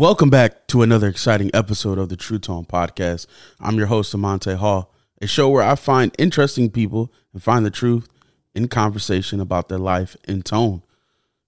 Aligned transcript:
Welcome 0.00 0.30
back 0.30 0.66
to 0.68 0.80
another 0.80 1.08
exciting 1.08 1.50
episode 1.52 1.98
of 1.98 2.08
the 2.08 2.16
True 2.16 2.38
Tone 2.38 2.64
Podcast. 2.64 3.26
I'm 3.60 3.76
your 3.76 3.88
host, 3.88 4.14
Amante 4.14 4.56
Hall, 4.56 4.94
a 5.20 5.26
show 5.26 5.50
where 5.50 5.62
I 5.62 5.74
find 5.74 6.10
interesting 6.18 6.70
people 6.70 7.12
and 7.34 7.42
find 7.42 7.66
the 7.66 7.70
truth 7.70 8.08
in 8.54 8.68
conversation 8.68 9.40
about 9.40 9.68
their 9.68 9.78
life 9.78 10.16
in 10.26 10.40
tone. 10.40 10.82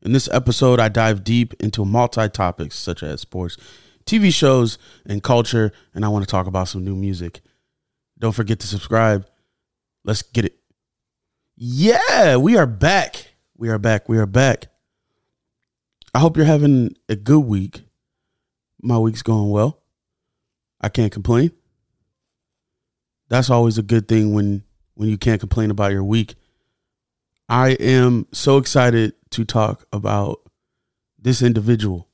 In 0.02 0.12
this 0.12 0.28
episode, 0.30 0.80
I 0.80 0.90
dive 0.90 1.24
deep 1.24 1.54
into 1.60 1.86
multi 1.86 2.28
topics 2.28 2.76
such 2.76 3.02
as 3.02 3.22
sports, 3.22 3.56
TV 4.04 4.30
shows, 4.30 4.76
and 5.06 5.22
culture, 5.22 5.72
and 5.94 6.04
I 6.04 6.08
want 6.08 6.26
to 6.26 6.30
talk 6.30 6.46
about 6.46 6.68
some 6.68 6.84
new 6.84 6.94
music. 6.94 7.40
Don't 8.18 8.32
forget 8.34 8.60
to 8.60 8.66
subscribe. 8.66 9.26
Let's 10.04 10.20
get 10.20 10.44
it. 10.44 10.58
Yeah, 11.56 12.36
we 12.36 12.58
are 12.58 12.66
back. 12.66 13.28
We 13.56 13.70
are 13.70 13.78
back. 13.78 14.10
We 14.10 14.18
are 14.18 14.26
back. 14.26 14.66
I 16.14 16.18
hope 16.18 16.36
you're 16.36 16.44
having 16.44 16.94
a 17.08 17.16
good 17.16 17.46
week 17.46 17.80
my 18.82 18.98
week's 18.98 19.22
going 19.22 19.50
well. 19.50 19.80
I 20.80 20.88
can't 20.88 21.12
complain. 21.12 21.52
That's 23.28 23.48
always 23.48 23.78
a 23.78 23.82
good 23.82 24.08
thing 24.08 24.34
when 24.34 24.64
when 24.94 25.08
you 25.08 25.16
can't 25.16 25.40
complain 25.40 25.70
about 25.70 25.92
your 25.92 26.04
week. 26.04 26.34
I 27.48 27.70
am 27.70 28.26
so 28.32 28.58
excited 28.58 29.14
to 29.30 29.44
talk 29.44 29.86
about 29.92 30.40
this 31.18 31.40
individual. 31.42 32.08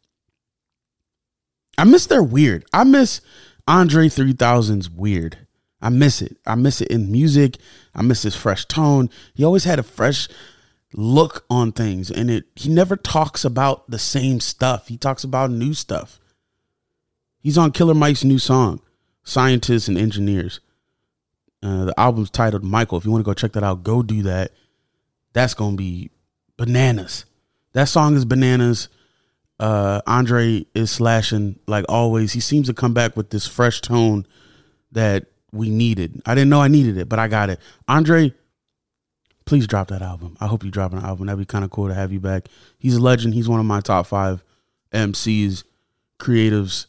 I 1.76 1.84
miss 1.84 2.06
their 2.06 2.22
weird. 2.22 2.64
I 2.72 2.84
miss 2.84 3.20
Andre 3.66 4.08
3000's 4.08 4.90
weird. 4.90 5.38
I 5.80 5.90
miss 5.90 6.22
it. 6.22 6.36
I 6.46 6.54
miss 6.56 6.80
it 6.80 6.88
in 6.88 7.10
music. 7.10 7.56
I 7.94 8.02
miss 8.02 8.22
his 8.22 8.36
fresh 8.36 8.64
tone. 8.66 9.10
He 9.34 9.44
always 9.44 9.64
had 9.64 9.78
a 9.78 9.84
fresh 9.84 10.28
look 10.94 11.44
on 11.50 11.70
things 11.70 12.10
and 12.10 12.30
it 12.30 12.46
he 12.56 12.70
never 12.70 12.96
talks 12.96 13.44
about 13.44 13.90
the 13.90 13.98
same 13.98 14.40
stuff. 14.40 14.88
He 14.88 14.96
talks 14.96 15.22
about 15.22 15.50
new 15.50 15.74
stuff. 15.74 16.18
He's 17.40 17.58
on 17.58 17.72
Killer 17.72 17.94
Mike's 17.94 18.24
new 18.24 18.38
song, 18.38 18.80
Scientists 19.22 19.88
and 19.88 19.96
Engineers. 19.96 20.60
Uh, 21.62 21.86
the 21.86 22.00
album's 22.00 22.30
titled 22.30 22.64
Michael. 22.64 22.98
If 22.98 23.04
you 23.04 23.10
want 23.10 23.24
to 23.24 23.28
go 23.28 23.34
check 23.34 23.52
that 23.52 23.62
out, 23.62 23.82
go 23.82 24.02
do 24.02 24.22
that. 24.22 24.52
That's 25.32 25.54
going 25.54 25.72
to 25.72 25.76
be 25.76 26.10
bananas. 26.56 27.24
That 27.72 27.88
song 27.88 28.16
is 28.16 28.24
bananas. 28.24 28.88
Uh, 29.60 30.00
Andre 30.06 30.66
is 30.74 30.90
slashing 30.90 31.58
like 31.66 31.84
always. 31.88 32.32
He 32.32 32.40
seems 32.40 32.68
to 32.68 32.74
come 32.74 32.94
back 32.94 33.16
with 33.16 33.30
this 33.30 33.46
fresh 33.46 33.80
tone 33.80 34.26
that 34.92 35.26
we 35.52 35.70
needed. 35.70 36.22
I 36.26 36.34
didn't 36.34 36.50
know 36.50 36.60
I 36.60 36.68
needed 36.68 36.96
it, 36.96 37.08
but 37.08 37.18
I 37.18 37.28
got 37.28 37.50
it. 37.50 37.58
Andre, 37.88 38.32
please 39.44 39.66
drop 39.66 39.88
that 39.88 40.02
album. 40.02 40.36
I 40.40 40.46
hope 40.46 40.64
you 40.64 40.70
drop 40.70 40.92
an 40.92 41.00
album. 41.00 41.26
That'd 41.26 41.40
be 41.40 41.44
kind 41.44 41.64
of 41.64 41.70
cool 41.70 41.88
to 41.88 41.94
have 41.94 42.12
you 42.12 42.20
back. 42.20 42.48
He's 42.78 42.96
a 42.96 43.00
legend. 43.00 43.34
He's 43.34 43.48
one 43.48 43.60
of 43.60 43.66
my 43.66 43.80
top 43.80 44.06
five 44.06 44.44
MCs, 44.92 45.64
creatives 46.20 46.86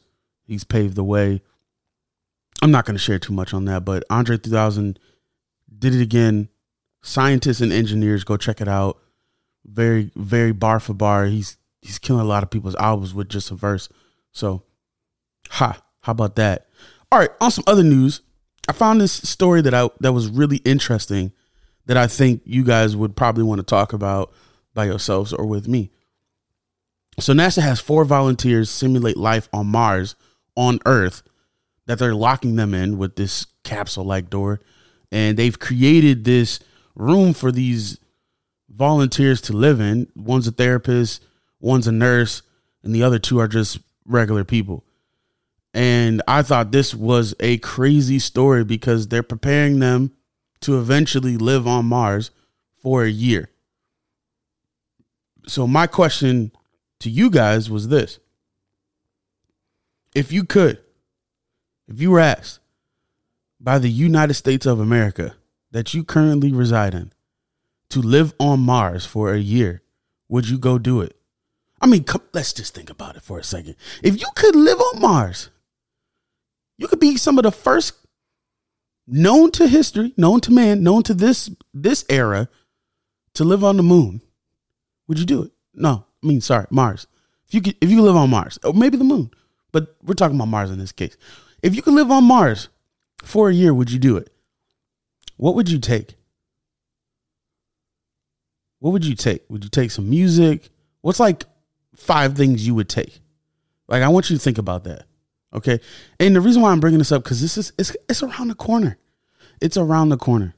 He's 0.50 0.64
paved 0.64 0.96
the 0.96 1.04
way. 1.04 1.44
I'm 2.64 2.72
not 2.72 2.86
going 2.86 2.96
to 2.96 3.02
share 3.02 3.20
too 3.20 3.34
much 3.34 3.54
on 3.54 3.66
that, 3.66 3.86
but 3.86 4.04
Andre 4.10 4.36
3000 4.36 4.98
did 5.78 5.94
it 5.94 6.02
again. 6.02 6.50
Scientists 7.04 7.62
and 7.62 7.72
engineers, 7.72 8.24
go 8.24 8.36
check 8.36 8.60
it 8.60 8.68
out. 8.68 8.98
Very, 9.64 10.12
very 10.16 10.52
bar 10.52 10.80
for 10.80 10.96
bar. 10.96 11.28
He's 11.28 11.58
he's 11.82 12.00
killing 12.00 12.24
a 12.24 12.28
lot 12.28 12.42
of 12.42 12.50
people's 12.50 12.76
albums 12.76 13.14
with 13.14 13.30
just 13.30 13.52
a 13.52 13.56
verse. 13.56 13.90
So, 14.32 14.64
ha, 15.52 15.80
how 16.02 16.12
about 16.12 16.36
that? 16.38 16.68
All 17.12 17.20
right, 17.20 17.30
on 17.40 17.52
some 17.52 17.64
other 17.68 17.84
news, 17.84 18.22
I 18.68 18.72
found 18.72 19.00
this 19.00 19.14
story 19.14 19.62
that 19.62 19.74
I 19.76 19.90
that 20.00 20.14
was 20.14 20.30
really 20.30 20.58
interesting 20.58 21.32
that 21.86 21.96
I 21.96 22.08
think 22.08 22.42
you 22.44 22.64
guys 22.64 22.96
would 22.96 23.16
probably 23.16 23.44
want 23.44 23.60
to 23.60 23.64
talk 23.64 23.94
about 23.94 24.34
by 24.74 24.86
yourselves 24.86 25.32
or 25.32 25.46
with 25.46 25.68
me. 25.68 25.92
So 27.20 27.34
NASA 27.34 27.62
has 27.62 27.80
four 27.80 28.04
volunteers 28.04 28.72
simulate 28.72 29.18
life 29.18 29.48
on 29.54 29.68
Mars 29.68 30.16
on 30.56 30.80
Earth 30.86 31.24
that 31.86 31.98
they're 32.00 32.16
locking 32.16 32.56
them 32.56 32.74
in 32.74 32.98
with 32.98 33.16
this 33.16 33.46
capsule 33.64 34.04
like 34.04 34.30
door. 34.30 34.60
And 35.12 35.38
they've 35.38 35.58
created 35.58 36.24
this 36.24 36.60
room 36.96 37.34
for 37.34 37.52
these 37.52 38.00
volunteers 38.70 39.42
to 39.42 39.54
live 39.54 39.80
in. 39.80 40.08
One's 40.16 40.48
a 40.48 40.52
therapist, 40.52 41.24
one's 41.60 41.88
a 41.88 41.92
nurse, 41.92 42.44
and 42.84 42.94
the 42.94 43.04
other 43.04 43.20
two 43.20 43.40
are 43.40 43.48
just 43.48 43.80
regular 44.06 44.44
people. 44.44 44.84
And 45.74 46.22
I 46.28 46.42
thought 46.42 46.72
this 46.72 46.94
was 46.94 47.36
a 47.40 47.58
crazy 47.60 48.20
story 48.20 48.64
because 48.64 49.08
they're 49.08 49.24
preparing 49.24 49.80
them 49.80 50.14
to 50.62 50.80
eventually 50.80 51.38
live 51.38 51.68
on 51.68 51.86
Mars 51.86 52.32
for 52.82 53.04
a 53.04 53.10
year. 53.10 53.50
So, 55.48 55.68
my 55.68 55.88
question 55.88 56.52
to 57.00 57.10
you 57.10 57.30
guys 57.30 57.70
was 57.70 57.88
this 57.88 58.20
if 60.14 60.32
you 60.32 60.44
could, 60.44 60.80
if 61.88 62.02
you 62.02 62.12
were 62.12 62.20
asked 62.20 62.60
by 63.60 63.80
the 63.80 63.90
United 63.90 64.34
States 64.36 64.66
of 64.66 64.80
America 64.80 65.36
that 65.72 65.94
you 65.94 66.04
currently 66.04 66.52
reside 66.52 66.94
in 66.94 67.12
to 67.90 68.02
live 68.02 68.34
on 68.40 68.60
Mars 68.60 69.06
for 69.06 69.34
a 69.34 69.40
year, 69.40 69.82
would 70.28 70.48
you 70.48 70.58
go 70.58 70.78
do 70.78 71.02
it? 71.02 71.16
I 71.82 71.88
mean, 71.88 72.04
come, 72.04 72.22
let's 72.34 72.54
just 72.54 72.76
think 72.76 72.90
about 72.90 73.16
it 73.16 73.24
for 73.24 73.40
a 73.40 73.44
second. 73.44 73.76
If 74.04 74.20
you 74.20 74.28
could 74.36 74.56
live 74.56 74.80
on 74.80 75.02
Mars, 75.02 75.50
you 76.78 76.88
could 76.88 77.00
be 77.00 77.18
some 77.18 77.38
of 77.38 77.44
the 77.44 77.52
first 77.52 77.96
known 79.08 79.52
to 79.52 79.68
history, 79.68 80.14
known 80.18 80.40
to 80.42 80.52
man, 80.52 80.84
known 80.84 81.04
to 81.04 81.14
this 81.14 81.50
this 81.74 82.06
era 82.10 82.48
to 83.34 83.44
live 83.44 83.64
on 83.64 83.78
the 83.78 83.84
moon. 83.84 84.22
Would 85.08 85.20
you 85.20 85.26
do 85.26 85.44
it? 85.44 85.52
No, 85.74 86.06
I 86.24 86.28
mean, 86.28 86.42
sorry, 86.42 86.68
Mars. 86.70 87.08
If 87.48 87.54
you 87.54 87.62
could, 87.62 87.76
if 87.82 87.90
you 87.90 88.02
live 88.02 88.16
on 88.16 88.30
Mars, 88.30 88.60
or 88.64 88.74
maybe 88.74 88.98
the 88.98 89.04
moon, 89.04 89.32
but 89.72 89.96
we're 90.04 90.14
talking 90.14 90.36
about 90.36 90.48
Mars 90.48 90.72
in 90.72 90.80
this 90.80 90.92
case. 90.92 91.18
If 91.62 91.76
you 91.76 91.82
could 91.82 91.94
live 91.94 92.12
on 92.12 92.24
Mars 92.24 92.70
for 93.24 93.50
a 93.50 93.54
year, 93.54 93.74
would 93.74 93.92
you 93.92 94.00
do 94.00 94.18
it? 94.18 94.32
What 95.38 95.56
would 95.56 95.70
you 95.70 95.80
take? 95.80 96.16
What 98.80 98.92
would 98.92 99.06
you 99.06 99.16
take? 99.16 99.44
Would 99.50 99.64
you 99.64 99.70
take 99.70 99.92
some 99.92 100.10
music? 100.10 100.70
What's 101.02 101.20
like 101.20 101.46
five 101.96 102.36
things 102.36 102.66
you 102.66 102.76
would 102.76 102.90
take? 102.90 103.20
Like 103.88 104.04
I 104.04 104.08
want 104.08 104.30
you 104.30 104.38
to 104.38 104.42
think 104.42 104.58
about 104.58 104.86
that. 104.86 105.06
Okay? 105.54 105.80
And 106.20 106.36
the 106.36 106.42
reason 106.42 106.62
why 106.62 106.72
I'm 106.72 106.80
bringing 106.80 107.00
this 107.00 107.12
up 107.12 107.24
cuz 107.24 107.42
this 107.42 107.58
is 107.58 107.74
it's 107.78 107.96
it's 108.08 108.24
around 108.24 108.50
the 108.50 108.56
corner. 108.56 108.98
It's 109.62 109.78
around 109.78 110.10
the 110.10 110.18
corner. 110.18 110.56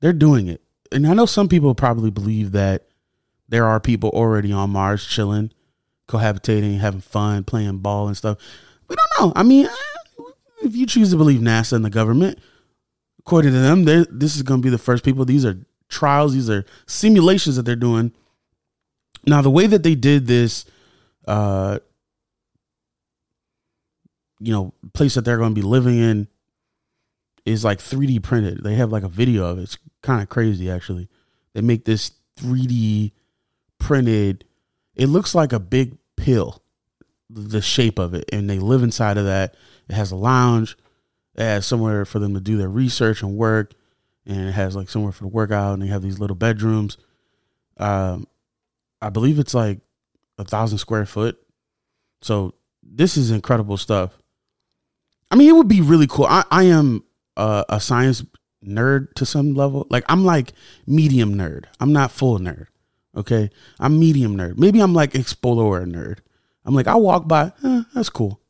They're 0.00 0.12
doing 0.12 0.48
it. 0.48 0.62
And 0.90 1.06
I 1.06 1.14
know 1.14 1.26
some 1.26 1.48
people 1.48 1.74
probably 1.74 2.10
believe 2.10 2.52
that 2.52 2.86
there 3.48 3.66
are 3.66 3.80
people 3.80 4.10
already 4.10 4.52
on 4.52 4.70
Mars 4.70 5.06
chilling 5.06 5.50
cohabitating, 6.08 6.78
having 6.78 7.00
fun, 7.00 7.44
playing 7.44 7.78
ball 7.78 8.08
and 8.08 8.16
stuff. 8.16 8.38
We 8.88 8.96
don't 8.96 9.20
know. 9.20 9.32
I 9.36 9.42
mean, 9.42 9.68
if 10.62 10.74
you 10.74 10.86
choose 10.86 11.10
to 11.10 11.16
believe 11.16 11.40
NASA 11.40 11.74
and 11.74 11.84
the 11.84 11.90
government, 11.90 12.38
according 13.20 13.52
to 13.52 13.60
them, 13.60 13.84
this 13.84 14.34
is 14.34 14.42
going 14.42 14.60
to 14.60 14.66
be 14.66 14.70
the 14.70 14.78
first 14.78 15.04
people. 15.04 15.24
These 15.24 15.44
are 15.44 15.58
trials. 15.88 16.34
These 16.34 16.50
are 16.50 16.64
simulations 16.86 17.56
that 17.56 17.62
they're 17.62 17.76
doing. 17.76 18.12
Now, 19.26 19.42
the 19.42 19.50
way 19.50 19.66
that 19.66 19.82
they 19.82 19.94
did 19.94 20.26
this, 20.26 20.64
uh, 21.26 21.78
you 24.40 24.52
know, 24.52 24.72
place 24.94 25.14
that 25.14 25.24
they're 25.24 25.36
going 25.36 25.54
to 25.54 25.60
be 25.60 25.66
living 25.66 25.98
in 25.98 26.28
is 27.44 27.64
like 27.64 27.78
3D 27.78 28.22
printed. 28.22 28.62
They 28.62 28.74
have 28.74 28.92
like 28.92 29.02
a 29.02 29.08
video 29.08 29.44
of 29.44 29.58
it. 29.58 29.62
It's 29.62 29.78
kind 30.02 30.22
of 30.22 30.28
crazy, 30.28 30.70
actually. 30.70 31.08
They 31.54 31.60
make 31.60 31.84
this 31.84 32.12
3D 32.40 33.12
printed 33.78 34.44
it 34.98 35.06
looks 35.06 35.34
like 35.34 35.52
a 35.52 35.60
big 35.60 35.96
pill. 36.16 36.62
the 37.30 37.60
shape 37.60 37.98
of 37.98 38.14
it, 38.14 38.24
and 38.32 38.48
they 38.48 38.58
live 38.58 38.82
inside 38.82 39.18
of 39.18 39.26
that. 39.26 39.54
It 39.88 39.94
has 39.94 40.10
a 40.10 40.16
lounge. 40.16 40.76
It 41.36 41.42
has 41.42 41.66
somewhere 41.66 42.04
for 42.04 42.18
them 42.18 42.34
to 42.34 42.40
do 42.40 42.56
their 42.56 42.70
research 42.70 43.22
and 43.22 43.36
work, 43.36 43.74
and 44.26 44.48
it 44.48 44.52
has 44.52 44.74
like 44.74 44.88
somewhere 44.88 45.12
for 45.12 45.24
the 45.24 45.28
workout. 45.28 45.74
And 45.74 45.82
they 45.82 45.86
have 45.88 46.02
these 46.02 46.18
little 46.18 46.36
bedrooms. 46.36 46.96
Um, 47.76 48.26
I 49.00 49.10
believe 49.10 49.38
it's 49.38 49.54
like 49.54 49.80
a 50.38 50.44
thousand 50.44 50.78
square 50.78 51.06
foot. 51.06 51.38
So 52.22 52.54
this 52.82 53.16
is 53.16 53.30
incredible 53.30 53.76
stuff. 53.76 54.18
I 55.30 55.36
mean, 55.36 55.48
it 55.48 55.54
would 55.56 55.68
be 55.68 55.82
really 55.82 56.06
cool. 56.06 56.26
I, 56.26 56.44
I 56.50 56.64
am 56.64 57.04
a, 57.36 57.64
a 57.68 57.80
science 57.80 58.24
nerd 58.64 59.12
to 59.14 59.26
some 59.26 59.54
level. 59.54 59.86
Like 59.90 60.04
I'm 60.08 60.24
like 60.24 60.52
medium 60.86 61.34
nerd. 61.34 61.66
I'm 61.78 61.92
not 61.92 62.10
full 62.10 62.38
nerd. 62.38 62.66
Okay, 63.16 63.50
I'm 63.80 63.98
medium 63.98 64.36
nerd. 64.36 64.58
Maybe 64.58 64.80
I'm 64.80 64.94
like 64.94 65.14
explorer 65.14 65.84
nerd. 65.86 66.18
I'm 66.64 66.74
like 66.74 66.86
I 66.86 66.94
walk 66.96 67.26
by, 67.26 67.52
eh, 67.64 67.82
that's 67.94 68.10
cool. 68.10 68.40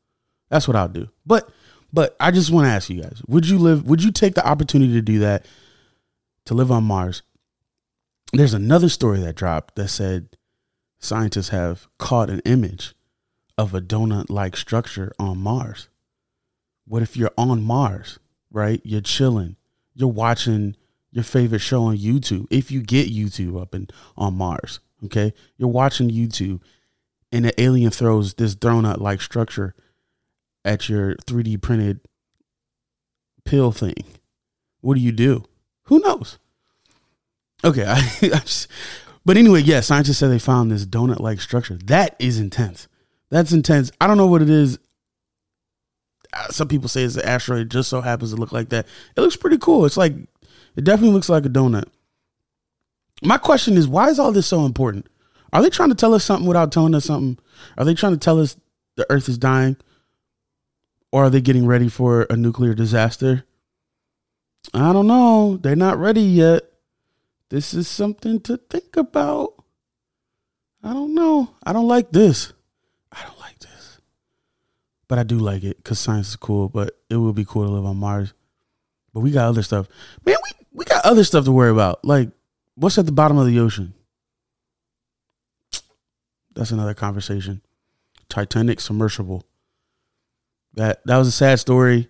That's 0.48 0.66
what 0.66 0.76
I'll 0.76 0.88
do. 0.88 1.08
But 1.24 1.48
but 1.92 2.16
I 2.20 2.30
just 2.30 2.50
want 2.50 2.66
to 2.66 2.70
ask 2.70 2.90
you 2.90 3.02
guys: 3.02 3.22
Would 3.28 3.48
you 3.48 3.58
live? 3.58 3.86
Would 3.86 4.02
you 4.02 4.10
take 4.10 4.34
the 4.34 4.46
opportunity 4.46 4.92
to 4.94 5.02
do 5.02 5.20
that? 5.20 5.46
To 6.46 6.54
live 6.54 6.70
on 6.70 6.84
Mars? 6.84 7.22
There's 8.32 8.54
another 8.54 8.88
story 8.88 9.20
that 9.20 9.36
dropped 9.36 9.74
that 9.76 9.88
said 9.88 10.36
scientists 10.98 11.50
have 11.50 11.88
caught 11.98 12.30
an 12.30 12.40
image 12.44 12.94
of 13.56 13.74
a 13.74 13.80
donut-like 13.80 14.56
structure 14.56 15.12
on 15.18 15.38
Mars. 15.38 15.88
What 16.86 17.02
if 17.02 17.16
you're 17.16 17.32
on 17.36 17.62
Mars, 17.62 18.18
right? 18.50 18.80
You're 18.84 19.00
chilling, 19.00 19.56
you're 19.94 20.08
watching 20.08 20.76
your 21.10 21.24
favorite 21.24 21.60
show 21.60 21.84
on 21.84 21.96
YouTube. 21.96 22.46
If 22.50 22.70
you 22.70 22.82
get 22.82 23.10
YouTube 23.10 23.60
up 23.60 23.74
and 23.74 23.92
on 24.16 24.34
Mars, 24.34 24.80
okay, 25.04 25.32
you're 25.56 25.68
watching 25.68 26.10
YouTube, 26.10 26.60
and 27.32 27.46
an 27.46 27.52
alien 27.58 27.90
throws 27.90 28.34
this 28.34 28.54
donut-like 28.54 29.20
structure 29.20 29.74
at 30.64 30.88
your 30.88 31.14
3D 31.26 31.60
printed 31.60 32.00
pill 33.44 33.72
thing. 33.72 34.04
What 34.80 34.94
do 34.94 35.00
you 35.00 35.12
do? 35.12 35.44
Who 35.84 36.00
knows? 36.00 36.38
Okay, 37.64 37.84
I, 37.86 37.98
I 38.22 38.38
just, 38.40 38.68
but 39.24 39.36
anyway, 39.36 39.62
yeah, 39.62 39.80
scientists 39.80 40.18
said 40.18 40.30
they 40.30 40.38
found 40.38 40.70
this 40.70 40.86
donut-like 40.86 41.40
structure. 41.40 41.78
That 41.84 42.14
is 42.18 42.38
intense. 42.38 42.88
That's 43.30 43.52
intense. 43.52 43.90
I 44.00 44.06
don't 44.06 44.16
know 44.16 44.26
what 44.26 44.42
it 44.42 44.50
is. 44.50 44.78
Uh, 46.32 46.48
some 46.48 46.68
people 46.68 46.88
say 46.88 47.02
it's 47.02 47.16
an 47.16 47.24
asteroid. 47.24 47.60
It 47.60 47.68
just 47.68 47.90
so 47.90 48.00
happens 48.00 48.32
to 48.32 48.36
look 48.36 48.52
like 48.52 48.68
that. 48.70 48.86
It 49.16 49.20
looks 49.20 49.36
pretty 49.36 49.58
cool. 49.58 49.86
It's 49.86 49.96
like 49.96 50.14
it 50.78 50.84
definitely 50.84 51.12
looks 51.12 51.28
like 51.28 51.44
a 51.44 51.48
donut. 51.48 51.88
My 53.24 53.36
question 53.36 53.76
is, 53.76 53.88
why 53.88 54.10
is 54.10 54.20
all 54.20 54.30
this 54.30 54.46
so 54.46 54.64
important? 54.64 55.08
Are 55.52 55.60
they 55.60 55.70
trying 55.70 55.88
to 55.88 55.96
tell 55.96 56.14
us 56.14 56.22
something 56.22 56.46
without 56.46 56.70
telling 56.70 56.94
us 56.94 57.06
something? 57.06 57.36
Are 57.76 57.84
they 57.84 57.94
trying 57.94 58.12
to 58.12 58.18
tell 58.18 58.38
us 58.40 58.56
the 58.94 59.04
Earth 59.10 59.28
is 59.28 59.38
dying? 59.38 59.76
Or 61.10 61.24
are 61.24 61.30
they 61.30 61.40
getting 61.40 61.66
ready 61.66 61.88
for 61.88 62.28
a 62.30 62.36
nuclear 62.36 62.74
disaster? 62.74 63.44
I 64.72 64.92
don't 64.92 65.08
know. 65.08 65.56
They're 65.56 65.74
not 65.74 65.98
ready 65.98 66.22
yet. 66.22 66.62
This 67.48 67.74
is 67.74 67.88
something 67.88 68.38
to 68.42 68.56
think 68.56 68.96
about. 68.96 69.54
I 70.84 70.92
don't 70.92 71.12
know. 71.12 71.56
I 71.64 71.72
don't 71.72 71.88
like 71.88 72.12
this. 72.12 72.52
I 73.10 73.24
don't 73.24 73.40
like 73.40 73.58
this. 73.58 74.00
But 75.08 75.18
I 75.18 75.24
do 75.24 75.38
like 75.38 75.64
it 75.64 75.78
because 75.78 75.98
science 75.98 76.28
is 76.28 76.36
cool, 76.36 76.68
but 76.68 77.00
it 77.10 77.16
would 77.16 77.34
be 77.34 77.44
cool 77.44 77.64
to 77.64 77.70
live 77.70 77.84
on 77.84 77.96
Mars. 77.96 78.32
But 79.18 79.24
we 79.24 79.32
got 79.32 79.48
other 79.48 79.64
stuff. 79.64 79.88
Man, 80.24 80.36
we, 80.44 80.66
we 80.72 80.84
got 80.84 81.04
other 81.04 81.24
stuff 81.24 81.44
to 81.46 81.50
worry 81.50 81.72
about. 81.72 82.04
Like, 82.04 82.30
what's 82.76 82.98
at 82.98 83.06
the 83.06 83.10
bottom 83.10 83.36
of 83.36 83.48
the 83.48 83.58
ocean? 83.58 83.94
That's 86.54 86.70
another 86.70 86.94
conversation. 86.94 87.62
Titanic 88.28 88.78
submersible. 88.78 89.44
That 90.74 91.04
that 91.04 91.16
was 91.16 91.26
a 91.26 91.32
sad 91.32 91.58
story. 91.58 92.08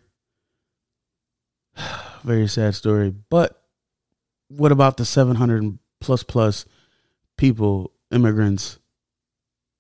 Very 2.24 2.46
sad 2.46 2.74
story. 2.74 3.14
But 3.30 3.58
what 4.48 4.70
about 4.70 4.98
the 4.98 5.06
700 5.06 5.78
plus 6.00 6.22
plus 6.22 6.66
people, 7.38 7.90
immigrants 8.10 8.78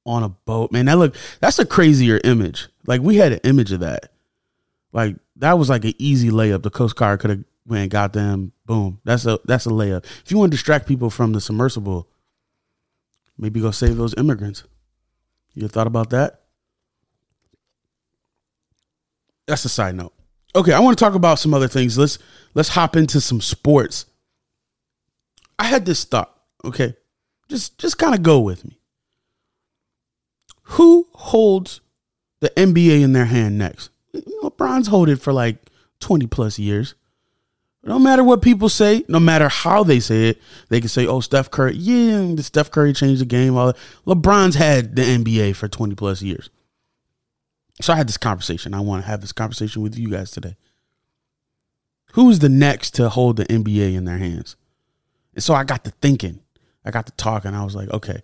on 0.06 0.22
a 0.22 0.30
boat? 0.30 0.72
Man, 0.72 0.86
that 0.86 0.96
look 0.96 1.14
that's 1.40 1.58
a 1.58 1.66
crazier 1.66 2.22
image. 2.24 2.68
Like 2.86 3.02
we 3.02 3.16
had 3.16 3.32
an 3.32 3.40
image 3.44 3.70
of 3.72 3.80
that. 3.80 4.12
Like 4.94 5.16
that 5.38 5.58
was 5.58 5.68
like 5.68 5.84
an 5.84 5.94
easy 5.98 6.30
layup. 6.30 6.62
The 6.62 6.70
Coast 6.70 6.96
Guard 6.96 7.20
could 7.20 7.30
have 7.30 7.44
went 7.66 7.82
and 7.82 7.90
got 7.90 8.12
them. 8.12 8.52
Boom. 8.66 9.00
That's 9.04 9.26
a 9.26 9.38
that's 9.44 9.66
a 9.66 9.70
layup. 9.70 10.04
If 10.24 10.30
you 10.30 10.38
want 10.38 10.50
to 10.50 10.56
distract 10.56 10.86
people 10.86 11.10
from 11.10 11.32
the 11.32 11.40
submersible, 11.40 12.08
maybe 13.36 13.60
go 13.60 13.70
save 13.70 13.96
those 13.96 14.14
immigrants. 14.16 14.64
You 15.54 15.68
thought 15.68 15.86
about 15.86 16.10
that? 16.10 16.42
That's 19.46 19.64
a 19.64 19.68
side 19.68 19.94
note. 19.94 20.12
Okay, 20.54 20.72
I 20.72 20.80
want 20.80 20.96
to 20.98 21.04
talk 21.04 21.14
about 21.14 21.38
some 21.38 21.54
other 21.54 21.68
things. 21.68 21.96
Let's 21.96 22.18
let's 22.54 22.70
hop 22.70 22.96
into 22.96 23.20
some 23.20 23.40
sports. 23.40 24.06
I 25.58 25.64
had 25.64 25.84
this 25.84 26.04
thought, 26.04 26.34
okay? 26.64 26.94
Just 27.48 27.78
just 27.78 27.98
kind 27.98 28.14
of 28.14 28.22
go 28.22 28.40
with 28.40 28.64
me. 28.64 28.78
Who 30.62 31.08
holds 31.12 31.80
the 32.40 32.50
NBA 32.50 33.02
in 33.02 33.12
their 33.12 33.24
hand 33.24 33.58
next? 33.58 33.90
LeBron's 34.58 34.88
hold 34.88 35.08
it 35.08 35.16
for 35.16 35.32
like 35.32 35.56
20 36.00 36.26
plus 36.26 36.58
years. 36.58 36.94
No 37.84 37.98
matter 37.98 38.24
what 38.24 38.42
people 38.42 38.68
say, 38.68 39.04
no 39.08 39.20
matter 39.20 39.48
how 39.48 39.84
they 39.84 40.00
say 40.00 40.30
it, 40.30 40.42
they 40.68 40.80
can 40.80 40.88
say, 40.88 41.06
"Oh, 41.06 41.20
Steph 41.20 41.50
Curry, 41.50 41.76
yeah, 41.76 42.32
the 42.34 42.42
Steph 42.42 42.70
Curry 42.70 42.92
changed 42.92 43.20
the 43.20 43.24
game." 43.24 43.56
All 43.56 43.72
LeBron's 44.06 44.56
had 44.56 44.96
the 44.96 45.02
NBA 45.02 45.54
for 45.54 45.68
20 45.68 45.94
plus 45.94 46.20
years. 46.20 46.50
So 47.80 47.92
I 47.92 47.96
had 47.96 48.08
this 48.08 48.16
conversation. 48.16 48.74
I 48.74 48.80
want 48.80 49.04
to 49.04 49.08
have 49.08 49.20
this 49.20 49.32
conversation 49.32 49.82
with 49.82 49.96
you 49.96 50.10
guys 50.10 50.32
today. 50.32 50.56
Who 52.12 52.28
is 52.30 52.40
the 52.40 52.48
next 52.48 52.94
to 52.96 53.08
hold 53.08 53.36
the 53.36 53.44
NBA 53.44 53.94
in 53.94 54.04
their 54.04 54.18
hands? 54.18 54.56
And 55.34 55.44
so 55.44 55.54
I 55.54 55.62
got 55.62 55.84
to 55.84 55.92
thinking, 56.02 56.40
I 56.84 56.90
got 56.90 57.06
to 57.06 57.12
talking. 57.12 57.54
I 57.54 57.64
was 57.64 57.76
like, 57.76 57.90
okay, 57.90 58.22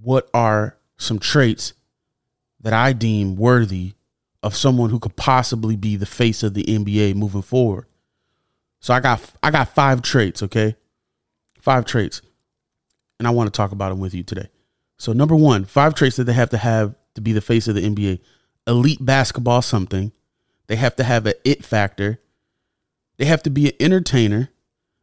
what 0.00 0.30
are 0.32 0.76
some 0.96 1.18
traits 1.18 1.72
that 2.60 2.72
I 2.72 2.92
deem 2.92 3.34
worthy 3.34 3.94
of 4.44 4.54
someone 4.54 4.90
who 4.90 5.00
could 5.00 5.16
possibly 5.16 5.74
be 5.74 5.96
the 5.96 6.06
face 6.06 6.42
of 6.42 6.54
the 6.54 6.62
NBA 6.62 7.16
moving 7.16 7.42
forward? 7.42 7.86
So 8.80 8.94
I 8.94 9.00
got 9.00 9.20
I 9.42 9.50
got 9.50 9.74
five 9.74 10.02
traits, 10.02 10.42
okay? 10.42 10.76
Five 11.60 11.86
traits. 11.86 12.22
And 13.18 13.26
I 13.26 13.30
want 13.30 13.52
to 13.52 13.56
talk 13.56 13.72
about 13.72 13.88
them 13.88 14.00
with 14.00 14.14
you 14.14 14.22
today. 14.22 14.48
So 14.98 15.12
number 15.12 15.34
1, 15.34 15.64
five 15.64 15.94
traits 15.94 16.16
that 16.16 16.24
they 16.24 16.32
have 16.32 16.50
to 16.50 16.58
have 16.58 16.94
to 17.14 17.20
be 17.20 17.32
the 17.32 17.40
face 17.40 17.66
of 17.66 17.74
the 17.74 17.82
NBA 17.82 18.20
elite 18.66 19.04
basketball 19.04 19.62
something. 19.62 20.12
They 20.66 20.76
have 20.76 20.96
to 20.96 21.04
have 21.04 21.26
an 21.26 21.34
it 21.44 21.64
factor. 21.64 22.20
They 23.16 23.24
have 23.24 23.42
to 23.44 23.50
be 23.50 23.68
an 23.68 23.74
entertainer. 23.80 24.50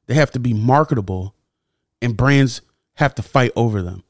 They 0.07 0.13
have 0.15 0.31
to 0.31 0.39
be 0.39 0.53
marketable. 0.53 1.35
And 2.01 2.17
brands 2.17 2.61
have 2.95 3.15
to 3.15 3.21
fight 3.21 3.51
over 3.55 3.81
them. 3.81 4.03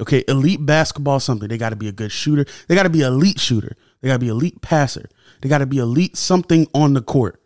Okay, 0.00 0.24
elite 0.26 0.64
basketball 0.64 1.20
something. 1.20 1.48
They 1.48 1.58
got 1.58 1.70
to 1.70 1.76
be 1.76 1.88
a 1.88 1.92
good 1.92 2.10
shooter. 2.10 2.46
They 2.66 2.74
got 2.74 2.84
to 2.84 2.90
be 2.90 3.02
elite 3.02 3.38
shooter. 3.38 3.76
They 4.02 4.08
got 4.08 4.14
to 4.14 4.18
be 4.18 4.28
elite 4.28 4.60
passer. 4.60 5.08
They 5.40 5.48
got 5.48 5.58
to 5.58 5.66
be 5.66 5.78
elite 5.78 6.16
something 6.16 6.66
on 6.74 6.92
the 6.92 7.02
court. 7.02 7.40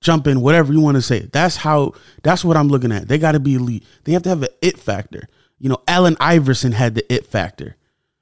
Jump 0.00 0.26
in, 0.26 0.40
whatever 0.42 0.72
you 0.72 0.80
want 0.80 0.96
to 0.96 1.02
say. 1.02 1.20
That's 1.32 1.56
how. 1.56 1.92
That's 2.22 2.44
what 2.44 2.56
I'm 2.56 2.68
looking 2.68 2.92
at. 2.92 3.08
They 3.08 3.18
got 3.18 3.32
to 3.32 3.40
be 3.40 3.54
elite. 3.54 3.84
They 4.04 4.12
have 4.12 4.22
to 4.24 4.28
have 4.28 4.42
an 4.42 4.50
it 4.60 4.78
factor. 4.78 5.28
You 5.58 5.70
know, 5.70 5.78
Allen 5.88 6.16
Iverson 6.20 6.72
had 6.72 6.94
the 6.94 7.12
it 7.12 7.26
factor. 7.26 7.76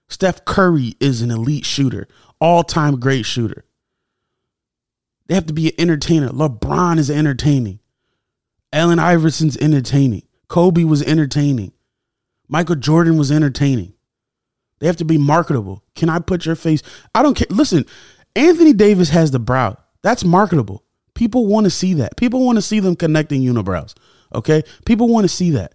Steph 0.09 0.45
Curry 0.45 0.95
is 1.00 1.23
an 1.23 1.31
elite 1.31 1.64
shooter, 1.64 2.07
all 2.40 2.62
time 2.62 3.00
great 3.00 3.25
shooter. 3.26 3.64
They 5.26 5.35
have 5.35 5.47
to 5.47 5.54
be 5.54 5.69
an 5.69 5.75
entertainer. 5.78 6.28
LeBron 6.28 6.99
is 6.99 7.11
entertaining. 7.11 7.81
Allen 8.73 8.99
Iverson's 8.99 9.57
entertaining. 9.57 10.23
Kobe 10.49 10.85
was 10.85 11.02
entertaining. 11.02 11.73
Michael 12.49 12.76
Jordan 12.76 13.16
was 13.16 13.33
entertaining. 13.33 13.94
They 14.81 14.87
have 14.87 14.97
to 14.99 15.04
be 15.04 15.19
marketable. 15.19 15.83
Can 15.95 16.09
I 16.09 16.19
put 16.19 16.47
your 16.47 16.57
face? 16.57 16.83
I 17.14 17.23
don't 17.23 17.35
care. 17.35 17.47
Listen, 17.50 17.85
Anthony 18.37 18.73
Davis 18.73 19.11
has 19.11 19.31
the 19.31 19.38
brow. 19.38 19.76
That's 20.02 20.25
marketable. 20.25 20.85
People 21.14 21.47
want 21.47 21.64
to 21.64 21.71
see 21.71 21.95
that. 21.95 22.16
People 22.16 22.45
want 22.45 22.57
to 22.57 22.62
see 22.62 22.81
them 22.81 22.97
connecting 22.97 23.43
unibrows. 23.43 23.95
Okay? 24.35 24.62
People 24.85 25.09
want 25.09 25.25
to 25.25 25.28
see 25.28 25.50
that. 25.50 25.75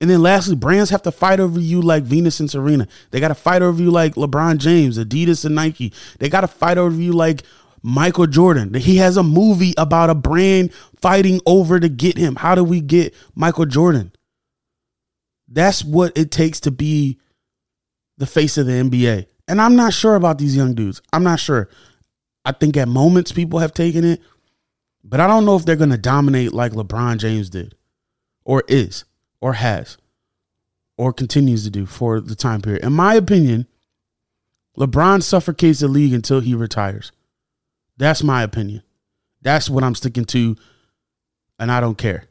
And 0.00 0.10
then 0.10 0.20
lastly, 0.20 0.56
brands 0.56 0.90
have 0.90 1.02
to 1.02 1.12
fight 1.12 1.38
over 1.38 1.60
you 1.60 1.80
like 1.80 2.02
Venus 2.02 2.40
and 2.40 2.50
Serena. 2.50 2.88
They 3.12 3.20
got 3.20 3.28
to 3.28 3.36
fight 3.36 3.62
over 3.62 3.80
you 3.80 3.92
like 3.92 4.16
LeBron 4.16 4.58
James, 4.58 4.98
Adidas, 4.98 5.44
and 5.44 5.54
Nike. 5.54 5.92
They 6.18 6.28
got 6.28 6.40
to 6.40 6.48
fight 6.48 6.76
over 6.76 7.00
you 7.00 7.12
like 7.12 7.44
Michael 7.82 8.26
Jordan. 8.26 8.74
He 8.74 8.96
has 8.96 9.16
a 9.16 9.22
movie 9.22 9.74
about 9.78 10.10
a 10.10 10.16
brand 10.16 10.74
fighting 11.00 11.40
over 11.46 11.78
to 11.78 11.88
get 11.88 12.18
him. 12.18 12.34
How 12.34 12.56
do 12.56 12.64
we 12.64 12.80
get 12.80 13.14
Michael 13.36 13.66
Jordan? 13.66 14.10
That's 15.46 15.84
what 15.84 16.18
it 16.18 16.32
takes 16.32 16.58
to 16.60 16.72
be 16.72 17.20
the 18.18 18.26
face 18.26 18.58
of 18.58 18.66
the 18.66 18.72
NBA. 18.72 19.26
And 19.48 19.60
I'm 19.60 19.76
not 19.76 19.92
sure 19.92 20.14
about 20.14 20.38
these 20.38 20.56
young 20.56 20.74
dudes. 20.74 21.02
I'm 21.12 21.24
not 21.24 21.40
sure. 21.40 21.68
I 22.44 22.52
think 22.52 22.76
at 22.76 22.88
moments 22.88 23.32
people 23.32 23.58
have 23.58 23.72
taken 23.74 24.04
it, 24.04 24.20
but 25.04 25.20
I 25.20 25.26
don't 25.26 25.44
know 25.44 25.56
if 25.56 25.64
they're 25.64 25.76
going 25.76 25.90
to 25.90 25.98
dominate 25.98 26.52
like 26.52 26.72
LeBron 26.72 27.18
James 27.18 27.50
did 27.50 27.74
or 28.44 28.64
is 28.68 29.04
or 29.40 29.54
has. 29.54 29.96
or 30.96 31.12
continues 31.12 31.64
to 31.64 31.70
do 31.70 31.86
for 31.86 32.20
the 32.20 32.34
time 32.34 32.60
period. 32.62 32.84
In 32.84 32.92
my 32.92 33.14
opinion, 33.14 33.66
LeBron 34.78 35.22
suffocates 35.22 35.80
the 35.80 35.88
league 35.88 36.14
until 36.14 36.40
he 36.40 36.54
retires. 36.54 37.12
That's 37.96 38.22
my 38.22 38.42
opinion. 38.42 38.82
That's 39.40 39.68
what 39.68 39.84
I'm 39.84 39.94
sticking 39.94 40.24
to, 40.26 40.56
and 41.58 41.70
I 41.72 41.80
don't 41.80 41.98
care. 41.98 42.24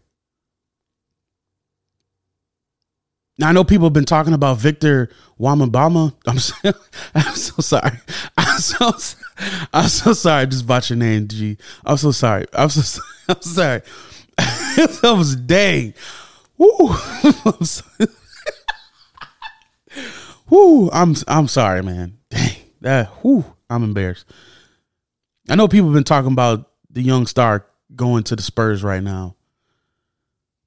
Now 3.42 3.50
I 3.50 3.54
know 3.54 3.64
people 3.64 3.88
have 3.88 3.94
been 3.94 4.06
talking 4.06 4.34
about 4.34 4.60
Victor 4.60 5.10
Wamabama. 5.40 6.14
I'm 6.28 6.38
so, 6.38 6.54
I'm 7.16 7.36
so 7.36 7.56
sorry. 7.60 7.98
I'm 8.38 8.60
so 8.60 8.92
I'm 9.74 9.88
so 9.88 10.14
sorry. 10.14 10.44
I 10.44 10.46
just 10.46 10.68
bought 10.68 10.88
your 10.92 10.98
name, 10.98 11.28
G. 11.28 11.58
I'm 11.84 11.98
so 11.98 12.12
sorry. 12.12 12.46
I'm 12.54 12.70
so 12.70 13.02
I'm 13.28 13.42
sorry. 13.42 13.82
that 14.38 15.16
was 15.18 15.36
dang. 15.36 15.96
Woo. 16.60 16.96
I'm 17.44 17.66
so, 17.66 17.84
woo. 20.48 20.92
I'm 20.94 21.16
I'm 21.28 21.48
sorry, 21.48 21.82
man. 21.82 22.20
Dang. 22.30 22.58
That 22.82 23.10
whoo. 23.24 23.44
I'm 23.72 23.84
embarrassed. 23.84 24.28
I 25.50 25.56
know 25.56 25.68
people 25.68 25.88
have 25.88 25.96
been 25.96 26.04
talking 26.04 26.32
about 26.32 26.70
the 26.92 27.02
young 27.02 27.26
star 27.26 27.66
going 27.96 28.22
to 28.26 28.36
the 28.36 28.44
Spurs 28.44 28.84
right 28.84 29.02
now. 29.02 29.36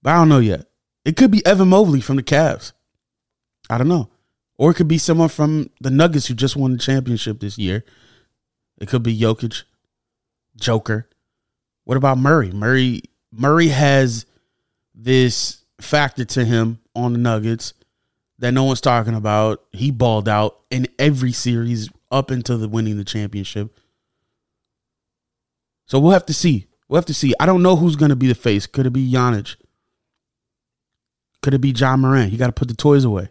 But 0.02 0.10
I 0.10 0.16
don't 0.16 0.28
know 0.28 0.40
yet. 0.40 0.66
It 1.04 1.16
could 1.16 1.30
be 1.30 1.44
Evan 1.44 1.68
Mobley 1.68 2.00
from 2.00 2.16
the 2.16 2.22
Cavs. 2.22 2.72
I 3.68 3.78
don't 3.78 3.88
know. 3.88 4.08
Or 4.56 4.70
it 4.70 4.74
could 4.74 4.88
be 4.88 4.98
someone 4.98 5.28
from 5.28 5.70
the 5.80 5.90
Nuggets 5.90 6.26
who 6.26 6.34
just 6.34 6.56
won 6.56 6.72
the 6.72 6.78
championship 6.78 7.40
this 7.40 7.58
year. 7.58 7.84
It 8.78 8.88
could 8.88 9.02
be 9.02 9.18
Jokic, 9.18 9.64
Joker. 10.56 11.08
What 11.84 11.96
about 11.96 12.18
Murray? 12.18 12.50
Murray 12.50 13.02
Murray 13.32 13.68
has 13.68 14.26
this 14.94 15.64
factor 15.80 16.24
to 16.24 16.44
him 16.44 16.78
on 16.94 17.12
the 17.12 17.18
Nuggets 17.18 17.74
that 18.38 18.52
no 18.52 18.64
one's 18.64 18.80
talking 18.80 19.14
about. 19.14 19.62
He 19.72 19.90
balled 19.90 20.28
out 20.28 20.60
in 20.70 20.86
every 20.98 21.32
series 21.32 21.90
up 22.10 22.30
until 22.30 22.58
the 22.58 22.68
winning 22.68 22.96
the 22.96 23.04
championship. 23.04 23.76
So 25.86 25.98
we'll 25.98 26.12
have 26.12 26.26
to 26.26 26.34
see. 26.34 26.66
We'll 26.88 26.98
have 26.98 27.06
to 27.06 27.14
see. 27.14 27.34
I 27.40 27.46
don't 27.46 27.62
know 27.62 27.76
who's 27.76 27.96
going 27.96 28.10
to 28.10 28.16
be 28.16 28.28
the 28.28 28.34
face. 28.34 28.66
Could 28.66 28.86
it 28.86 28.92
be 28.92 29.10
Giannis? 29.10 29.56
Could 31.44 31.52
it 31.52 31.58
be 31.58 31.72
Ja 31.72 31.94
Morant? 31.94 32.32
You 32.32 32.38
got 32.38 32.46
to 32.46 32.54
put 32.54 32.68
the 32.68 32.74
toys 32.74 33.04
away. 33.04 33.28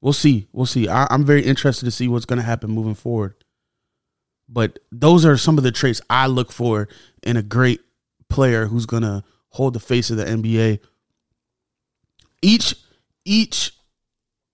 We'll 0.00 0.12
see. 0.12 0.48
We'll 0.50 0.66
see. 0.66 0.88
I, 0.88 1.06
am 1.14 1.24
very 1.24 1.42
interested 1.42 1.84
to 1.84 1.92
see 1.92 2.08
what's 2.08 2.24
going 2.24 2.40
to 2.40 2.44
happen 2.44 2.72
moving 2.72 2.96
forward. 2.96 3.36
But 4.48 4.80
those 4.90 5.24
are 5.24 5.36
some 5.36 5.58
of 5.58 5.62
the 5.62 5.70
traits 5.70 6.00
I 6.10 6.26
look 6.26 6.50
for 6.50 6.88
in 7.22 7.36
a 7.36 7.42
great 7.42 7.82
player 8.28 8.66
who's 8.66 8.84
going 8.84 9.04
to 9.04 9.22
hold 9.50 9.74
the 9.74 9.78
face 9.78 10.10
of 10.10 10.16
the 10.16 10.24
NBA. 10.24 10.80
Each 12.42 12.74
each 13.24 13.70